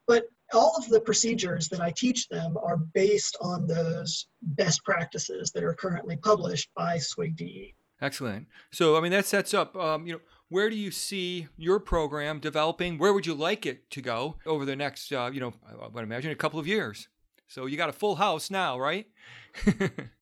But 0.08 0.26
all 0.54 0.76
of 0.78 0.89
the 0.89 1.02
procedures 1.02 1.70
that 1.70 1.80
I 1.80 1.91
teach 1.91 2.28
them 2.30 2.58
are 2.58 2.78
based 2.78 3.38
on 3.41 3.67
those 3.67 4.28
best 4.41 4.84
practices 4.84 5.52
that 5.52 5.63
are 5.63 5.76
currently 5.76 6.17
published 6.17 6.70
by 6.76 6.98
SWGDE. 6.98 7.76
Excellent. 8.01 8.47
So, 8.71 8.95
I 8.95 9.01
mean, 9.01 9.12
that 9.12 9.25
sets 9.25 9.53
up, 9.53 9.75
um, 9.75 10.05
you 10.05 10.13
know, 10.13 10.19
where 10.49 10.69
do 10.69 10.75
you 10.75 10.91
see 10.91 11.47
your 11.57 11.79
program 11.79 12.39
developing? 12.39 12.97
Where 12.97 13.12
would 13.12 13.25
you 13.25 13.33
like 13.33 13.65
it 13.65 13.89
to 13.91 14.01
go 14.01 14.36
over 14.45 14.65
the 14.65 14.75
next, 14.75 15.12
uh, 15.12 15.29
you 15.33 15.39
know, 15.39 15.53
I 15.67 15.88
would 15.88 16.03
imagine 16.03 16.31
a 16.31 16.36
couple 16.36 16.60
of 16.60 16.67
years? 16.67 17.07
So 17.47 17.65
you 17.65 17.77
got 17.77 17.89
a 17.89 17.93
full 17.93 18.15
house 18.15 18.51
now, 18.51 18.77
right? 18.77 19.07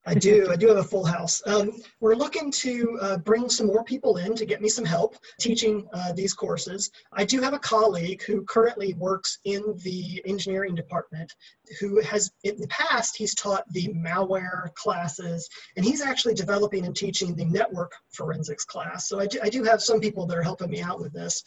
I 0.08 0.14
do. 0.14 0.48
I 0.50 0.56
do 0.56 0.68
have 0.68 0.78
a 0.78 0.84
full 0.84 1.04
house. 1.04 1.42
Um, 1.48 1.72
we're 2.00 2.16
looking 2.16 2.52
to 2.52 2.98
uh, 3.02 3.18
bring 3.18 3.50
some 3.50 3.68
more 3.68 3.84
people 3.84 4.18
in 4.18 4.36
to 4.36 4.46
get 4.46 4.62
me 4.62 4.70
some 4.70 4.86
help 4.86 5.18
teaching 5.40 5.88
uh, 5.94 6.14
these 6.14 6.34
courses. 6.34 6.92
I 7.12 7.26
do 7.26 7.42
have 7.42 7.54
a 7.54 7.60
colleague 7.60 8.22
who 8.24 8.44
currently 8.44 8.94
works 8.94 9.40
in 9.44 9.62
the 9.84 10.22
engineering 10.26 10.76
department 10.76 11.34
who 11.80 12.00
has, 12.02 12.32
in 12.44 12.56
the 12.58 12.68
past, 12.68 13.18
he's 13.18 13.34
taught 13.34 13.66
the 13.72 13.88
malware 13.90 14.74
classes, 14.76 15.50
and 15.76 15.84
he's 15.84 16.02
actually 16.02 16.36
developing 16.36 16.86
and 16.86 16.96
teaching 16.96 17.36
the 17.36 17.46
network 17.46 17.92
forensics 18.14 18.64
class. 18.64 19.10
So 19.10 19.20
I 19.20 19.26
do, 19.26 19.40
I 19.44 19.50
do 19.50 19.64
have 19.64 19.82
some 19.82 20.00
people 20.00 20.28
that 20.28 20.38
are 20.38 20.44
helping 20.44 20.70
me 20.70 20.82
out 20.82 21.00
with 21.00 21.14
this. 21.14 21.44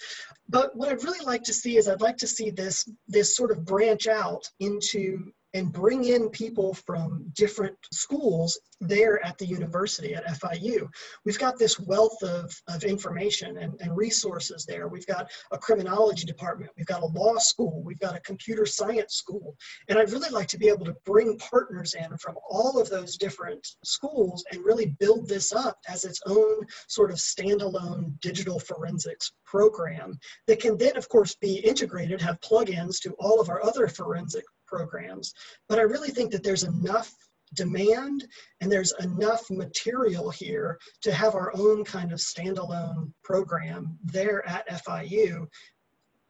But 0.49 0.77
what 0.77 0.89
I'd 0.89 1.05
really 1.05 1.25
like 1.25 1.45
to 1.45 1.55
see 1.55 1.77
is 1.77 1.89
I'd 1.89 2.01
like 2.01 2.17
to 2.19 2.27
see 2.27 2.51
this, 2.51 2.87
this 3.07 3.37
sort 3.37 3.53
of 3.53 3.65
branch 3.65 4.09
out 4.09 4.43
into 4.59 5.33
and 5.59 5.73
bring 5.73 6.05
in 6.05 6.31
people 6.31 6.73
from 6.73 7.25
different 7.35 7.77
schools 7.93 8.59
there 8.81 9.25
at 9.27 9.37
the 9.39 9.47
university 9.47 10.15
at 10.15 10.25
FIU. 10.27 10.89
We've 11.25 11.39
got 11.39 11.59
this 11.59 11.81
wealth 11.81 12.23
of, 12.23 12.55
of 12.69 12.85
information 12.85 13.59
and, 13.59 13.75
and 13.81 13.97
resources 13.97 14.65
there. 14.65 14.87
We've 14.87 15.07
got 15.07 15.29
a 15.51 15.59
criminology 15.59 16.25
department, 16.25 16.71
we've 16.77 16.87
got 16.87 17.03
a 17.03 17.07
law 17.07 17.39
school, 17.39 17.83
we've 17.83 17.99
got 17.99 18.15
a 18.15 18.21
computer 18.21 18.67
science 18.67 19.17
school. 19.17 19.57
And 19.89 19.99
I'd 19.99 20.13
really 20.13 20.31
like 20.31 20.47
to 20.49 20.59
be 20.59 20.69
able 20.69 20.85
to 20.85 20.97
bring 21.05 21.37
partners 21.39 21.95
in 21.95 22.17
from 22.19 22.37
all 22.49 22.81
of 22.81 22.89
those 22.89 23.17
different 23.17 23.67
schools 23.83 24.45
and 24.53 24.65
really 24.65 24.95
build 25.01 25.29
this 25.29 25.53
up 25.53 25.79
as 25.89 26.05
its 26.05 26.21
own 26.27 26.65
sort 26.87 27.11
of 27.11 27.17
standalone 27.17 28.21
digital 28.21 28.61
forensics 28.61 29.33
program 29.45 30.17
that 30.47 30.61
can 30.61 30.77
then, 30.77 30.97
of 30.97 31.09
course, 31.09 31.35
be 31.35 31.57
integrated, 31.57 32.21
have 32.21 32.41
plugins 32.43 33.01
to 33.01 33.13
all 33.19 33.41
of 33.41 33.49
our 33.49 33.65
other 33.65 33.89
forensic 33.89 34.45
programs. 34.69 35.33
But 35.69 35.79
I 35.79 35.83
really 35.83 36.11
think 36.11 36.31
that 36.33 36.45
there's 36.45 36.65
enough 36.65 37.13
demand 37.55 38.27
and 38.61 38.71
there's 38.71 38.93
enough 39.01 39.51
material 39.51 40.31
here 40.31 40.79
to 41.03 41.13
have 41.13 41.35
our 41.35 41.53
own 41.55 41.85
kind 41.85 42.13
of 42.13 42.19
standalone 42.19 43.13
program 43.25 43.99
there 44.05 44.47
at 44.47 44.69
FIU. 44.69 45.47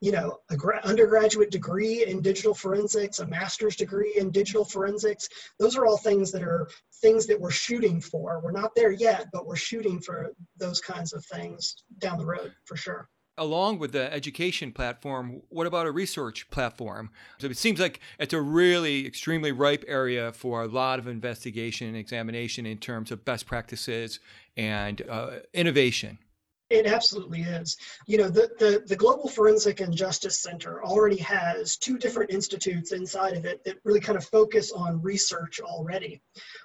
You 0.01 0.13
know, 0.13 0.39
a 0.49 0.57
gra- 0.57 0.81
undergraduate 0.85 1.51
degree 1.51 2.05
in 2.05 2.23
digital 2.23 2.55
forensics, 2.55 3.19
a 3.19 3.27
master's 3.27 3.75
degree 3.75 4.15
in 4.17 4.31
digital 4.31 4.65
forensics. 4.65 5.29
Those 5.59 5.77
are 5.77 5.87
all 5.87 5.97
things 5.97 6.31
that 6.31 6.43
are 6.43 6.69
things 7.03 7.27
that 7.27 7.41
we're 7.41 7.51
shooting 7.51 8.01
for. 8.01 8.41
We're 8.41 8.53
not 8.53 8.77
there 8.77 8.93
yet, 8.93 9.27
but 9.33 9.45
we're 9.45 9.57
shooting 9.57 10.01
for 10.01 10.33
those 10.57 10.81
kinds 10.81 11.13
of 11.13 11.25
things 11.27 11.75
down 11.99 12.19
the 12.19 12.27
road 12.27 12.53
for 12.65 12.77
sure 12.77 13.09
along 13.39 13.79
with 13.79 13.93
the 13.93 14.13
education 14.13 14.73
platform, 14.73 15.43
what 15.49 15.67
about 15.67 15.87
a 15.87 15.91
research 15.91 16.51
platform? 16.51 17.11
So 17.39 17.47
it 17.47 17.57
seems 17.57 17.81
like 17.81 18.01
it's 18.19 18.35
a 18.35 18.41
really 18.41 19.07
extremely 19.07 19.53
ripe 19.53 19.85
area 19.89 20.33
for 20.33 20.63
a 20.63 20.67
lot 20.67 20.99
of 20.99 21.07
investigation 21.07 21.89
and 21.89 21.97
examination 21.97 22.67
in 22.67 22.79
terms 22.79 23.11
of 23.11 23.25
best 23.25 23.47
practices 23.47 24.21
and 24.57 25.03
uh, 25.09 25.31
innovation. 25.55 26.19
It 26.71 26.87
absolutely 26.87 27.41
is. 27.41 27.79
You 28.07 28.19
know, 28.19 28.29
the, 28.29 28.51
the, 28.59 28.83
the, 28.87 28.97
Global 28.97 29.27
Forensic 29.29 29.81
and 29.81 29.97
Justice 29.97 30.43
Center 30.43 30.85
already 30.85 31.17
has 31.17 31.79
two 31.79 31.97
different 31.97 32.31
institutes 32.31 32.93
inside 32.93 33.39
of 33.39 33.47
it 33.47 33.65
that 33.65 33.79
really 33.85 34.01
kind 34.01 34.19
of 34.19 34.27
focus 34.27 34.71
on 34.73 35.01
research 35.01 35.61
already. 35.61 36.21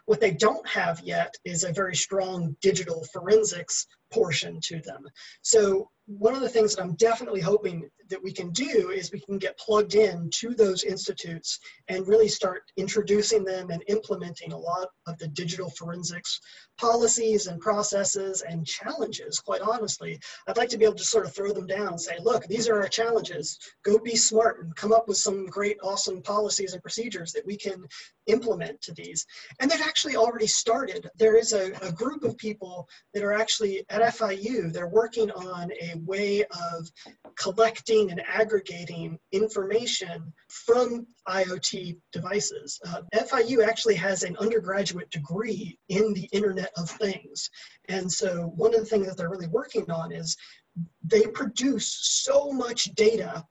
What 0.06 0.20
they 0.20 0.32
don't 0.32 0.68
have 0.68 1.00
yet 1.00 1.36
is 1.46 1.64
a 1.64 1.72
very 1.72 1.96
strong 1.96 2.58
digital 2.60 3.06
forensics 3.14 3.88
portion 4.14 4.60
to 4.62 4.80
them. 4.82 5.04
So 5.42 5.90
one 6.06 6.36
of 6.36 6.42
the 6.42 6.50
things 6.50 6.76
that 6.76 6.82
I'm 6.82 6.96
definitely 6.96 7.40
hoping 7.40 7.90
that 8.10 8.22
we 8.22 8.34
can 8.34 8.52
do 8.52 8.90
is 8.90 9.12
we 9.12 9.22
can 9.22 9.38
get 9.38 9.58
plugged 9.58 9.96
in 9.96 10.30
to 10.40 10.54
those 10.54 10.84
institutes 10.84 11.60
and 11.88 12.06
really 12.08 12.28
start 12.28 12.64
introducing 12.76 13.46
them 13.46 13.70
and 13.70 13.82
implementing 13.88 14.52
a 14.52 14.58
lot 14.58 14.90
of 15.08 15.18
the 15.20 15.30
digital 15.30 15.70
forensics 15.70 16.40
policies 16.78 17.48
and 17.48 17.62
processes 17.62 18.42
and 18.42 18.66
challenges, 18.66 19.40
quite 19.40 19.62
honestly. 19.62 20.20
I'd 20.48 20.58
like 20.58 20.70
to 20.70 20.78
be 20.78 20.86
able 20.86 20.96
to 20.96 21.04
sort 21.04 21.26
of 21.26 21.34
throw 21.34 21.54
them 21.54 21.68
down 21.68 21.88
and 21.88 22.02
say, 22.02 22.18
look, 22.20 22.46
these 22.48 22.68
are 22.68 22.82
our 22.82 22.90
challenges. 22.90 23.58
Go 23.86 23.98
be 23.98 24.16
smart 24.16 24.62
and 24.62 24.76
come 24.76 24.92
up 24.92 25.08
with 25.08 25.18
some 25.18 25.46
great, 25.46 25.78
awesome 25.84 26.22
policies 26.22 26.74
and 26.74 26.82
procedures 26.82 27.32
that 27.32 27.46
we 27.46 27.56
can 27.56 27.86
implement 28.28 28.82
to 28.82 28.94
these. 28.94 29.26
And 29.60 29.70
they've 29.70 29.82
actually 29.82 30.16
already 30.16 30.48
started. 30.48 31.10
There 31.18 31.36
is 31.36 31.54
a, 31.54 31.72
a 31.82 31.92
group 31.92 32.24
of 32.24 32.38
people 32.38 32.88
that 33.14 33.24
are 33.24 33.34
actually 33.34 33.86
at 33.90 34.02
FIU, 34.16 34.72
they're 34.72 34.88
working 34.88 35.32
on 35.32 35.72
a 35.72 35.96
way 36.06 36.44
of 36.44 36.90
collecting 37.38 38.12
and 38.12 38.22
aggregating 38.28 39.18
information 39.32 40.34
from 40.50 41.08
IoT 41.28 41.98
devices. 42.12 42.80
Uh, 42.88 43.02
FIU 43.16 43.66
actually 43.66 43.96
has 43.96 44.24
an 44.24 44.36
undergraduate 44.38 45.10
degree 45.10 45.78
in 45.90 46.14
the 46.14 46.28
Internet 46.32 46.72
of 46.78 46.90
Things. 46.90 47.50
And 47.90 48.12
so 48.12 48.52
one 48.56 48.74
of 48.74 48.82
the 48.82 48.86
things 48.86 49.08
that 49.08 49.18
they're 49.18 49.30
really 49.30 49.48
working 49.48 49.90
on 49.90 50.12
is 50.12 50.36
they 51.04 51.24
produce 51.24 51.98
so 52.24 52.52
much 52.52 52.86
data 52.96 53.44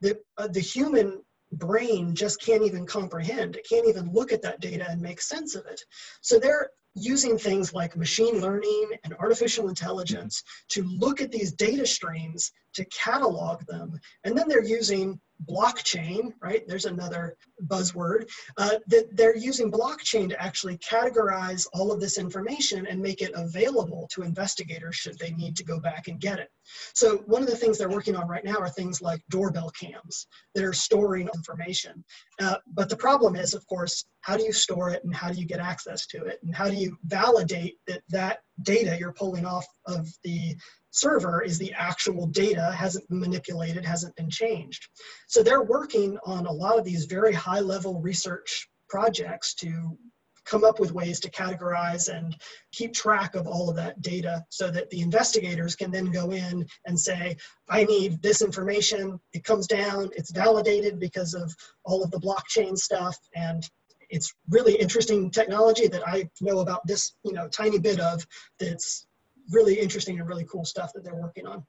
that 0.00 0.18
uh, 0.36 0.48
the 0.48 0.60
human 0.60 1.22
brain 1.52 2.14
just 2.14 2.40
can't 2.40 2.62
even 2.62 2.86
comprehend. 2.86 3.56
It 3.56 3.66
can't 3.68 3.88
even 3.88 4.12
look 4.12 4.32
at 4.32 4.42
that 4.42 4.60
data 4.60 4.86
and 4.88 5.00
make 5.00 5.20
sense 5.20 5.54
of 5.54 5.66
it. 5.66 5.80
So 6.20 6.38
they're 6.38 6.70
using 6.94 7.38
things 7.38 7.72
like 7.72 7.96
machine 7.96 8.40
learning 8.40 8.90
and 9.04 9.14
artificial 9.18 9.68
intelligence 9.68 10.42
to 10.70 10.82
look 10.82 11.20
at 11.20 11.30
these 11.30 11.52
data 11.52 11.86
streams 11.86 12.52
to 12.74 12.84
catalog 12.86 13.64
them. 13.66 13.98
And 14.24 14.36
then 14.36 14.48
they're 14.48 14.64
using 14.64 15.20
blockchain, 15.46 16.32
right? 16.42 16.66
There's 16.66 16.84
another 16.84 17.36
buzzword, 17.66 18.28
uh, 18.56 18.78
that 18.88 19.16
they're 19.16 19.36
using 19.36 19.70
blockchain 19.70 20.28
to 20.30 20.42
actually 20.42 20.78
categorize 20.78 21.66
all 21.72 21.92
of 21.92 22.00
this 22.00 22.18
information 22.18 22.86
and 22.86 23.00
make 23.00 23.22
it 23.22 23.32
available 23.34 24.08
to 24.12 24.22
investigators 24.22 24.96
should 24.96 25.18
they 25.18 25.32
need 25.32 25.56
to 25.56 25.64
go 25.64 25.78
back 25.80 26.08
and 26.08 26.20
get 26.20 26.38
it. 26.38 26.48
So 26.94 27.18
one 27.26 27.42
of 27.42 27.48
the 27.48 27.56
things 27.56 27.78
they're 27.78 27.88
working 27.88 28.16
on 28.16 28.28
right 28.28 28.44
now 28.44 28.56
are 28.56 28.68
things 28.68 29.00
like 29.00 29.22
doorbell 29.30 29.70
cams 29.70 30.26
that 30.54 30.64
are 30.64 30.72
storing 30.72 31.28
information. 31.34 32.04
Uh, 32.40 32.56
but 32.66 32.88
the 32.88 32.96
problem 32.96 33.36
is, 33.36 33.54
of 33.54 33.66
course, 33.66 34.04
how 34.20 34.36
do 34.36 34.44
you 34.44 34.52
store 34.52 34.90
it 34.90 35.02
and 35.04 35.14
how 35.14 35.30
do 35.30 35.40
you 35.40 35.46
get 35.46 35.60
access 35.60 36.06
to 36.08 36.24
it? 36.24 36.38
And 36.42 36.54
how 36.54 36.68
do 36.68 36.74
you 36.74 36.96
validate 37.04 37.78
that 37.86 38.02
that 38.10 38.40
data 38.62 38.96
you're 38.98 39.12
pulling 39.12 39.46
off 39.46 39.66
of 39.86 40.08
the 40.24 40.56
server 40.90 41.42
is 41.42 41.58
the 41.58 41.72
actual 41.74 42.26
data, 42.26 42.72
hasn't 42.72 43.08
been 43.08 43.20
manipulated, 43.20 43.84
hasn't 43.84 44.16
been 44.16 44.30
changed. 44.30 44.88
So 45.26 45.42
they're 45.42 45.62
working 45.62 46.18
on 46.24 46.46
a 46.46 46.52
lot 46.52 46.78
of 46.78 46.84
these 46.84 47.04
very 47.04 47.32
high 47.32 47.60
level 47.60 48.00
research 48.00 48.68
projects 48.88 49.54
to 49.54 49.96
come 50.48 50.64
up 50.64 50.80
with 50.80 50.92
ways 50.92 51.20
to 51.20 51.30
categorize 51.30 52.08
and 52.08 52.34
keep 52.72 52.94
track 52.94 53.34
of 53.34 53.46
all 53.46 53.68
of 53.68 53.76
that 53.76 54.00
data 54.00 54.42
so 54.48 54.70
that 54.70 54.88
the 54.90 55.00
investigators 55.00 55.76
can 55.76 55.90
then 55.90 56.06
go 56.06 56.30
in 56.30 56.66
and 56.86 56.98
say, 56.98 57.36
I 57.68 57.84
need 57.84 58.22
this 58.22 58.40
information. 58.40 59.20
It 59.34 59.44
comes 59.44 59.66
down, 59.66 60.08
it's 60.16 60.32
validated 60.32 60.98
because 60.98 61.34
of 61.34 61.54
all 61.84 62.02
of 62.02 62.10
the 62.10 62.20
blockchain 62.20 62.76
stuff. 62.76 63.16
And 63.34 63.68
it's 64.08 64.32
really 64.48 64.74
interesting 64.74 65.30
technology 65.30 65.86
that 65.88 66.06
I 66.08 66.30
know 66.40 66.60
about 66.60 66.86
this, 66.86 67.14
you 67.24 67.32
know, 67.32 67.48
tiny 67.48 67.78
bit 67.78 68.00
of 68.00 68.26
that's 68.58 69.06
really 69.50 69.78
interesting 69.78 70.18
and 70.18 70.28
really 70.28 70.44
cool 70.44 70.64
stuff 70.64 70.92
that 70.94 71.04
they're 71.04 71.14
working 71.14 71.46
on. 71.46 71.64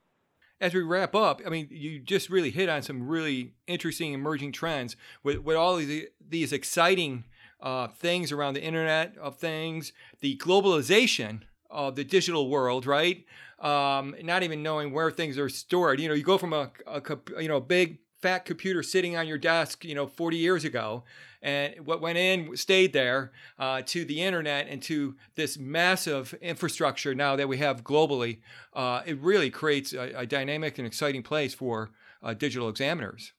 As 0.62 0.74
we 0.74 0.82
wrap 0.82 1.16
up, 1.16 1.42
I 1.46 1.50
mean, 1.50 1.68
you 1.72 2.00
just 2.00 2.30
really 2.30 2.52
hit 2.52 2.68
on 2.68 2.82
some 2.82 3.08
really 3.08 3.54
interesting 3.66 4.14
emerging 4.14 4.52
trends 4.52 4.98
with, 5.24 5.38
with 5.38 5.56
all 5.56 5.78
the, 5.78 6.10
these 6.20 6.52
exciting 6.52 7.24
uh, 7.62 7.88
things 7.88 8.32
around 8.32 8.56
the 8.56 8.64
Internet 8.64 9.18
of 9.18 9.38
Things, 9.38 9.94
the 10.20 10.36
globalization 10.38 11.42
of 11.70 11.96
the 11.96 12.04
digital 12.04 12.50
world, 12.50 12.86
right? 12.86 13.26
Um, 13.60 14.16
not 14.22 14.44
even 14.44 14.64
knowing 14.64 14.92
where 14.92 15.12
things 15.12 15.38
are 15.38 15.50
stored. 15.50 16.00
You 16.00 16.10
know, 16.10 16.14
you 16.14 16.24
go 16.24 16.38
from 16.38 16.54
a, 16.54 16.72
a 16.88 17.02
you 17.42 17.48
know 17.48 17.60
big 17.60 18.00
fat 18.22 18.46
computer 18.46 18.84
sitting 18.84 19.16
on 19.18 19.28
your 19.28 19.38
desk, 19.38 19.86
you 19.86 19.96
know, 19.96 20.08
40 20.08 20.38
years 20.38 20.66
ago, 20.66 21.04
and 21.42 21.86
what 21.86 22.02
went 22.02 22.18
in 22.18 22.56
stayed 22.58 22.94
there 22.94 23.32
uh, 23.58 23.82
to 23.86 24.06
the 24.06 24.22
internet 24.22 24.68
and 24.68 24.82
to 24.84 25.16
this 25.36 25.58
massive 25.58 26.34
infrastructure 26.42 27.16
now 27.16 27.36
that 27.36 27.48
we 27.48 27.58
have 27.58 27.84
globally. 27.84 28.40
Uh, 28.74 29.02
it 29.06 29.20
really 29.20 29.50
creates 29.50 29.94
a, 29.94 30.20
a, 30.20 30.26
dynamic 30.26 30.78
and 30.78 30.86
exciting 30.86 31.24
place 31.24 31.54
for 31.54 31.92
uh, 32.22 32.34
digital 32.34 32.70
examiners. 32.70 33.34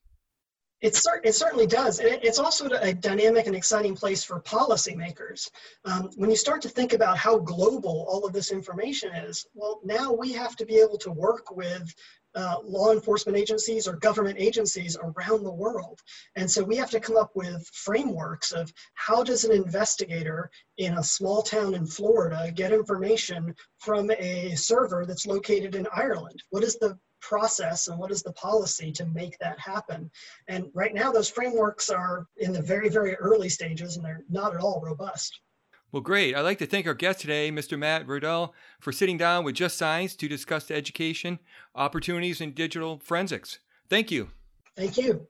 It, 0.81 0.97
cer- 0.97 1.21
it 1.23 1.35
certainly 1.35 1.67
does. 1.67 2.01
it's 2.01 2.39
also 2.39 2.67
a 2.71 2.95
dynamic 2.95 3.47
and 3.47 3.55
exciting 3.55 3.95
place 3.95 4.25
for 4.25 4.41
policymakers. 4.41 5.51
Um, 5.85 6.09
when 6.17 6.31
you 6.31 6.37
start 6.37 6.63
to 6.63 6.71
think 6.71 6.95
about 6.95 7.19
how 7.19 7.39
global 7.39 8.07
all 8.09 8.25
of 8.25 8.33
this 8.33 8.51
information 8.51 9.15
is, 9.15 9.47
well, 9.53 9.81
now 9.85 10.11
we 10.11 10.33
have 10.33 10.57
to 10.57 10.65
be 10.65 10.79
able 10.81 10.97
to 10.99 11.11
work 11.11 11.55
with 11.55 11.95
uh, 12.35 12.57
law 12.65 12.93
enforcement 12.93 13.37
agencies 13.37 13.89
or 13.89 13.97
government 13.97 14.39
agencies 14.39 14.97
around 15.03 15.43
the 15.45 15.53
world. 15.53 16.01
And 16.37 16.51
so 16.51 16.63
we 16.63 16.77
have 16.77 16.91
to 16.91 17.01
come 17.01 17.17
up 17.17 17.31
with 17.35 17.67
frameworks 17.73 18.53
of 18.53 18.73
how 18.95 19.23
does 19.23 19.45
an 19.45 19.53
investigator 19.53 20.51
in 20.79 20.95
a 20.95 21.03
small 21.03 21.43
town 21.43 21.75
in 21.75 21.87
Florida 21.87 22.53
get 22.55 22.73
information 22.73 23.55
from 23.79 24.11
a 24.13 24.55
server 24.55 25.05
that's 25.07 25.27
located 25.27 25.75
in 25.75 25.87
Ireland? 25.95 26.43
What 26.51 26.65
is 26.65 26.77
the 26.77 26.99
process 27.21 27.89
and 27.89 27.99
what 27.99 28.11
is 28.11 28.23
the 28.23 28.33
policy 28.33 28.93
to 28.93 29.05
make 29.07 29.39
that 29.39 29.59
happen? 29.59 30.11
And 30.49 30.71
right 30.75 30.95
now, 30.95 31.13
those 31.13 31.31
frameworks 31.31 31.91
are 31.91 32.27
in 32.39 32.53
the 32.53 32.63
very, 32.63 32.89
very 32.89 33.15
early 33.17 33.49
stages 33.49 33.97
and 33.97 34.05
they're 34.05 34.25
not 34.29 34.55
at 34.55 34.61
all 34.61 34.81
robust. 34.81 35.41
Well, 35.93 36.01
great. 36.03 36.37
I'd 36.37 36.43
like 36.43 36.59
to 36.59 36.67
thank 36.67 36.87
our 36.87 36.95
guest 36.95 37.21
today, 37.21 37.51
Mr. 37.51 37.79
Matt 37.79 38.07
Ruddell, 38.07 38.55
for 38.79 38.93
sitting 38.93 39.19
down 39.19 39.45
with 39.45 39.57
Just 39.57 39.77
Science 39.77 40.15
to 40.17 40.29
discuss 40.29 40.65
the 40.67 40.75
education 40.75 41.41
opportunities 41.75 42.41
in 42.41 42.53
digital 42.53 43.01
forensics. 43.03 43.59
Thank 43.89 44.11
you. 44.11 44.31
Thank 44.77 44.97
you. 44.97 45.27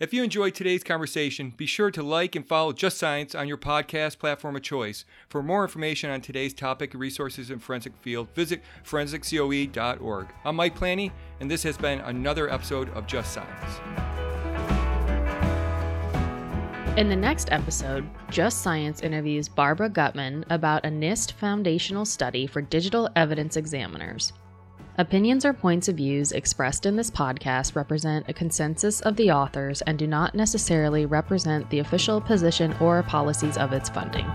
If 0.00 0.12
you 0.12 0.24
enjoyed 0.24 0.54
today's 0.54 0.82
conversation, 0.82 1.54
be 1.56 1.66
sure 1.66 1.90
to 1.92 2.02
like 2.02 2.34
and 2.34 2.46
follow 2.46 2.72
Just 2.72 2.98
Science 2.98 3.34
on 3.34 3.46
your 3.46 3.56
podcast 3.56 4.18
platform 4.18 4.56
of 4.56 4.62
choice. 4.62 5.04
For 5.28 5.42
more 5.42 5.62
information 5.62 6.10
on 6.10 6.20
today's 6.20 6.52
topic 6.52 6.92
and 6.92 7.00
resources 7.00 7.50
in 7.50 7.60
forensic 7.60 7.96
field, 8.02 8.28
visit 8.34 8.60
forensiccoe.org. 8.84 10.26
I'm 10.44 10.56
Mike 10.56 10.74
Planty, 10.74 11.12
and 11.40 11.50
this 11.50 11.62
has 11.62 11.78
been 11.78 12.00
another 12.00 12.50
episode 12.50 12.90
of 12.90 13.06
Just 13.06 13.32
Science. 13.32 14.23
In 16.96 17.08
the 17.08 17.16
next 17.16 17.50
episode, 17.50 18.08
Just 18.30 18.62
Science 18.62 19.00
interviews 19.00 19.48
Barbara 19.48 19.90
Guttman 19.90 20.44
about 20.48 20.84
a 20.84 20.88
NIST 20.88 21.32
foundational 21.32 22.04
study 22.04 22.46
for 22.46 22.62
digital 22.62 23.10
evidence 23.16 23.56
examiners. 23.56 24.32
Opinions 24.96 25.44
or 25.44 25.52
points 25.52 25.88
of 25.88 25.96
views 25.96 26.30
expressed 26.30 26.86
in 26.86 26.94
this 26.94 27.10
podcast 27.10 27.74
represent 27.74 28.28
a 28.28 28.32
consensus 28.32 29.00
of 29.00 29.16
the 29.16 29.32
authors 29.32 29.82
and 29.82 29.98
do 29.98 30.06
not 30.06 30.36
necessarily 30.36 31.04
represent 31.04 31.68
the 31.68 31.80
official 31.80 32.20
position 32.20 32.72
or 32.80 33.02
policies 33.02 33.56
of 33.56 33.72
its 33.72 33.88
funding. 33.88 34.30